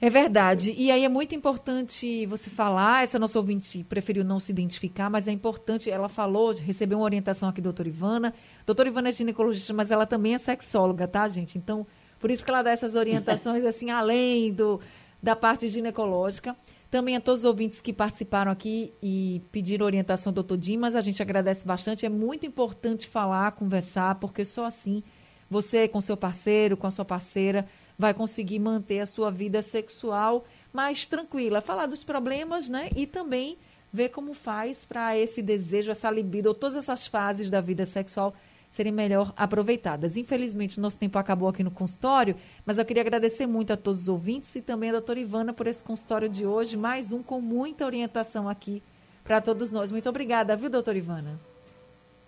É 0.00 0.08
verdade. 0.08 0.72
E 0.78 0.92
aí 0.92 1.04
é 1.04 1.08
muito 1.08 1.34
importante 1.34 2.26
você 2.26 2.48
falar, 2.48 3.02
essa 3.02 3.18
nossa 3.18 3.40
ouvinte 3.40 3.82
preferiu 3.88 4.22
não 4.22 4.38
se 4.38 4.52
identificar, 4.52 5.10
mas 5.10 5.26
é 5.26 5.32
importante, 5.32 5.90
ela 5.90 6.08
falou, 6.08 6.52
recebeu 6.52 6.98
uma 6.98 7.04
orientação 7.04 7.48
aqui, 7.48 7.60
doutora 7.60 7.88
Ivana. 7.88 8.32
Doutora 8.64 8.88
Ivana 8.88 9.08
é 9.08 9.12
ginecologista, 9.12 9.72
mas 9.72 9.90
ela 9.90 10.06
também 10.06 10.32
é 10.32 10.38
sexóloga, 10.38 11.08
tá, 11.08 11.26
gente? 11.26 11.58
Então, 11.58 11.84
por 12.20 12.30
isso 12.30 12.44
que 12.44 12.52
ela 12.52 12.62
dá 12.62 12.70
essas 12.70 12.94
orientações, 12.94 13.64
assim, 13.64 13.90
além 13.90 14.52
do, 14.52 14.80
da 15.20 15.34
parte 15.34 15.66
ginecológica. 15.66 16.54
Também 16.94 17.16
a 17.16 17.20
todos 17.20 17.40
os 17.40 17.44
ouvintes 17.44 17.80
que 17.80 17.92
participaram 17.92 18.52
aqui 18.52 18.92
e 19.02 19.42
pediram 19.50 19.84
orientação 19.84 20.32
do 20.32 20.36
doutor 20.36 20.56
Dimas, 20.56 20.94
a 20.94 21.00
gente 21.00 21.20
agradece 21.20 21.66
bastante. 21.66 22.06
É 22.06 22.08
muito 22.08 22.46
importante 22.46 23.08
falar, 23.08 23.50
conversar, 23.50 24.14
porque 24.20 24.44
só 24.44 24.64
assim 24.64 25.02
você 25.50 25.88
com 25.88 26.00
seu 26.00 26.16
parceiro, 26.16 26.76
com 26.76 26.86
a 26.86 26.92
sua 26.92 27.04
parceira, 27.04 27.66
vai 27.98 28.14
conseguir 28.14 28.60
manter 28.60 29.00
a 29.00 29.06
sua 29.06 29.28
vida 29.28 29.60
sexual 29.60 30.44
mais 30.72 31.04
tranquila. 31.04 31.60
Falar 31.60 31.86
dos 31.86 32.04
problemas, 32.04 32.68
né? 32.68 32.88
E 32.94 33.08
também 33.08 33.58
ver 33.92 34.10
como 34.10 34.32
faz 34.32 34.86
para 34.86 35.18
esse 35.18 35.42
desejo, 35.42 35.90
essa 35.90 36.08
libido, 36.08 36.50
ou 36.50 36.54
todas 36.54 36.76
essas 36.76 37.08
fases 37.08 37.50
da 37.50 37.60
vida 37.60 37.84
sexual 37.84 38.32
serem 38.74 38.92
melhor 38.92 39.32
aproveitadas. 39.36 40.16
Infelizmente, 40.16 40.80
nosso 40.80 40.98
tempo 40.98 41.16
acabou 41.16 41.48
aqui 41.48 41.62
no 41.62 41.70
consultório, 41.70 42.34
mas 42.66 42.76
eu 42.76 42.84
queria 42.84 43.02
agradecer 43.02 43.46
muito 43.46 43.72
a 43.72 43.76
todos 43.76 44.02
os 44.02 44.08
ouvintes 44.08 44.52
e 44.56 44.60
também 44.60 44.88
a 44.88 44.94
doutora 44.94 45.20
Ivana 45.20 45.52
por 45.52 45.68
esse 45.68 45.84
consultório 45.84 46.28
de 46.28 46.44
hoje, 46.44 46.76
mais 46.76 47.12
um 47.12 47.22
com 47.22 47.40
muita 47.40 47.86
orientação 47.86 48.48
aqui 48.48 48.82
para 49.22 49.40
todos 49.40 49.70
nós. 49.70 49.92
Muito 49.92 50.08
obrigada, 50.08 50.56
viu, 50.56 50.68
doutora 50.68 50.98
Ivana? 50.98 51.38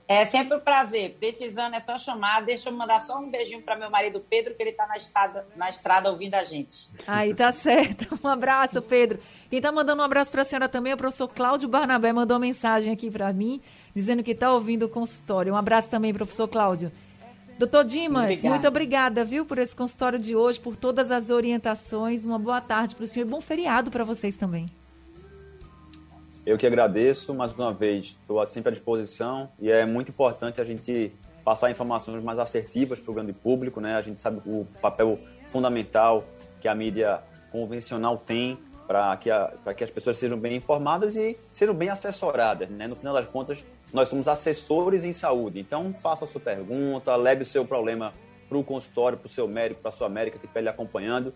É 0.09 0.25
sempre 0.25 0.57
um 0.57 0.61
prazer. 0.61 1.17
Precisando 1.19 1.75
é 1.75 1.81
só 1.81 1.99
chamar. 1.99 2.43
Deixa 2.43 2.69
eu 2.69 2.73
mandar 2.73 3.01
só 3.01 3.19
um 3.19 3.29
beijinho 3.29 3.61
para 3.63 3.75
meu 3.75 3.91
marido 3.91 4.21
Pedro, 4.21 4.55
que 4.55 4.63
ele 4.63 4.71
está 4.71 4.87
na 4.87 4.97
estrada, 4.97 5.45
na 5.57 5.69
estrada 5.69 6.09
ouvindo 6.11 6.35
a 6.35 6.45
gente. 6.45 6.89
Aí 7.07 7.35
tá 7.35 7.51
certo. 7.51 8.07
Um 8.23 8.29
abraço, 8.29 8.81
Pedro. 8.81 9.19
Quem 9.51 9.59
está 9.59 9.71
mandando 9.71 10.03
um 10.03 10.05
abraço 10.05 10.31
para 10.31 10.43
a 10.43 10.45
senhora 10.45 10.69
também 10.69 10.93
é 10.93 10.95
o 10.95 10.99
professor 10.99 11.29
Cláudio 11.29 11.69
Barnabé. 11.69 12.13
Mandou 12.13 12.37
uma 12.37 12.41
mensagem 12.47 12.93
aqui 12.93 13.11
para 13.11 13.33
mim, 13.33 13.61
dizendo 13.97 14.23
que 14.23 14.33
está 14.33 14.53
ouvindo 14.53 14.85
o 14.85 14.89
consultório. 14.91 15.55
Um 15.55 15.57
abraço 15.57 15.89
também, 15.89 16.13
professor 16.13 16.47
Cláudio. 16.47 16.93
Doutor 17.59 17.83
Dimas, 17.83 18.25
obrigada. 18.25 18.49
muito 18.51 18.69
obrigada, 18.69 19.25
viu, 19.25 19.47
por 19.47 19.57
esse 19.57 19.75
consultório 19.75 20.19
de 20.19 20.37
hoje, 20.37 20.61
por 20.61 20.77
todas 20.77 21.11
as 21.11 21.31
orientações. 21.31 22.27
Uma 22.27 22.39
boa 22.39 22.61
tarde 22.61 22.95
para 22.95 23.05
o 23.05 23.07
senhor 23.07 23.27
e 23.27 23.31
bom 23.31 23.41
feriado 23.41 23.91
para 23.91 24.05
vocês 24.05 24.37
também. 24.37 24.67
Eu 26.45 26.59
que 26.59 26.67
agradeço 26.67 27.33
mais 27.33 27.55
uma 27.55 27.73
vez, 27.73 28.09
estou 28.09 28.45
sempre 28.47 28.69
à 28.69 28.73
disposição 28.73 29.49
e 29.59 29.71
é 29.71 29.87
muito 29.87 30.11
importante 30.11 30.61
a 30.61 30.65
gente 30.65 31.11
passar 31.43 31.71
informações 31.71 32.23
mais 32.23 32.39
assertivas 32.39 33.01
para 33.01 33.11
o 33.11 33.15
grande 33.15 33.33
público, 33.33 33.81
né? 33.81 33.97
A 33.97 34.03
gente 34.03 34.21
sabe 34.21 34.43
o 34.45 34.67
papel 34.83 35.19
fundamental 35.47 36.23
que 36.61 36.69
a 36.69 36.75
mídia 36.75 37.21
convencional 37.51 38.19
tem 38.19 38.59
para 38.87 39.17
que, 39.17 39.31
que 39.77 39.85
as 39.85 39.91
pessoas 39.91 40.17
sejam 40.17 40.39
bem 40.39 40.57
informadas 40.57 41.17
e 41.17 41.37
sejam 41.53 41.75
bem 41.75 41.89
assessoradas, 41.89 42.69
né? 42.69 42.87
No 42.87 42.97
final 42.97 43.15
das 43.15 43.27
contas, 43.27 43.65
nós 43.93 44.09
somos 44.09 44.29
assessores 44.29 45.05
em 45.05 45.13
saúde, 45.13 45.61
então 45.61 45.93
faça 45.95 46.25
a 46.25 46.29
sua 46.29 46.41
pergunta, 46.41 47.15
leve 47.17 47.43
o 47.43 47.47
seu 47.47 47.65
problema 47.65 48.13
para 48.49 48.59
o 48.59 48.65
consultório, 48.65 49.19
para 49.19 49.27
o 49.27 49.29
seu 49.29 49.49
médico, 49.49 49.81
para 49.81 49.89
a 49.89 49.93
sua 49.93 50.09
médica 50.09 50.39
que 50.39 50.47
está 50.47 50.61
lhe 50.61 50.69
acompanhando 50.69 51.33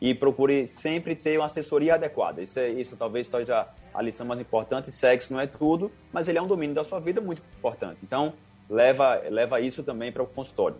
e 0.00 0.14
procure 0.14 0.66
sempre 0.66 1.14
ter 1.14 1.38
uma 1.38 1.46
assessoria 1.46 1.94
adequada. 1.94 2.42
Isso, 2.42 2.58
é, 2.58 2.68
isso 2.68 2.96
talvez 2.96 3.28
seja 3.28 3.66
a 3.92 4.02
lição 4.02 4.26
mais 4.26 4.40
importante. 4.40 4.90
Sexo 4.90 5.32
não 5.32 5.40
é 5.40 5.46
tudo, 5.46 5.90
mas 6.12 6.28
ele 6.28 6.38
é 6.38 6.42
um 6.42 6.46
domínio 6.46 6.74
da 6.74 6.84
sua 6.84 6.98
vida 6.98 7.20
muito 7.20 7.42
importante. 7.58 7.98
Então, 8.02 8.32
leva, 8.68 9.14
leva 9.30 9.60
isso 9.60 9.82
também 9.82 10.10
para 10.10 10.22
o 10.22 10.26
consultório. 10.26 10.76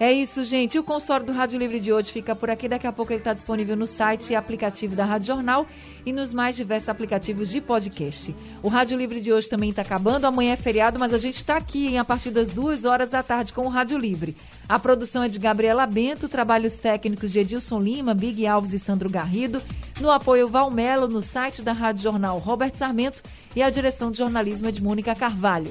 É 0.00 0.10
isso, 0.10 0.42
gente. 0.44 0.78
O 0.78 0.82
consultório 0.82 1.26
do 1.26 1.32
Rádio 1.32 1.58
Livre 1.58 1.78
de 1.78 1.92
hoje 1.92 2.10
fica 2.10 2.34
por 2.34 2.48
aqui. 2.48 2.66
Daqui 2.66 2.86
a 2.86 2.92
pouco 2.92 3.12
ele 3.12 3.20
está 3.20 3.34
disponível 3.34 3.76
no 3.76 3.86
site 3.86 4.30
e 4.30 4.34
aplicativo 4.34 4.96
da 4.96 5.04
Rádio 5.04 5.26
Jornal 5.26 5.66
e 6.06 6.10
nos 6.10 6.32
mais 6.32 6.56
diversos 6.56 6.88
aplicativos 6.88 7.50
de 7.50 7.60
podcast. 7.60 8.34
O 8.62 8.68
Rádio 8.68 8.96
Livre 8.96 9.20
de 9.20 9.30
hoje 9.30 9.50
também 9.50 9.68
está 9.68 9.82
acabando. 9.82 10.24
Amanhã 10.24 10.54
é 10.54 10.56
feriado, 10.56 10.98
mas 10.98 11.12
a 11.12 11.18
gente 11.18 11.34
está 11.34 11.58
aqui 11.58 11.86
em, 11.88 11.98
a 11.98 12.04
partir 12.04 12.30
das 12.30 12.48
duas 12.48 12.86
horas 12.86 13.10
da 13.10 13.22
tarde 13.22 13.52
com 13.52 13.66
o 13.66 13.68
Rádio 13.68 13.98
Livre. 13.98 14.34
A 14.66 14.78
produção 14.78 15.22
é 15.22 15.28
de 15.28 15.38
Gabriela 15.38 15.86
Bento, 15.86 16.30
trabalhos 16.30 16.78
técnicos 16.78 17.30
de 17.30 17.40
Edilson 17.40 17.78
Lima, 17.78 18.14
Big 18.14 18.46
Alves 18.46 18.72
e 18.72 18.78
Sandro 18.78 19.10
Garrido. 19.10 19.60
No 20.00 20.10
apoio 20.10 20.48
Valmelo, 20.48 21.08
no 21.08 21.20
site 21.20 21.60
da 21.60 21.72
Rádio 21.72 22.04
Jornal 22.04 22.38
Robert 22.38 22.74
Sarmento 22.74 23.22
e 23.54 23.62
a 23.62 23.68
direção 23.68 24.10
de 24.10 24.16
jornalismo 24.16 24.66
é 24.66 24.72
de 24.72 24.82
Mônica 24.82 25.14
Carvalho. 25.14 25.70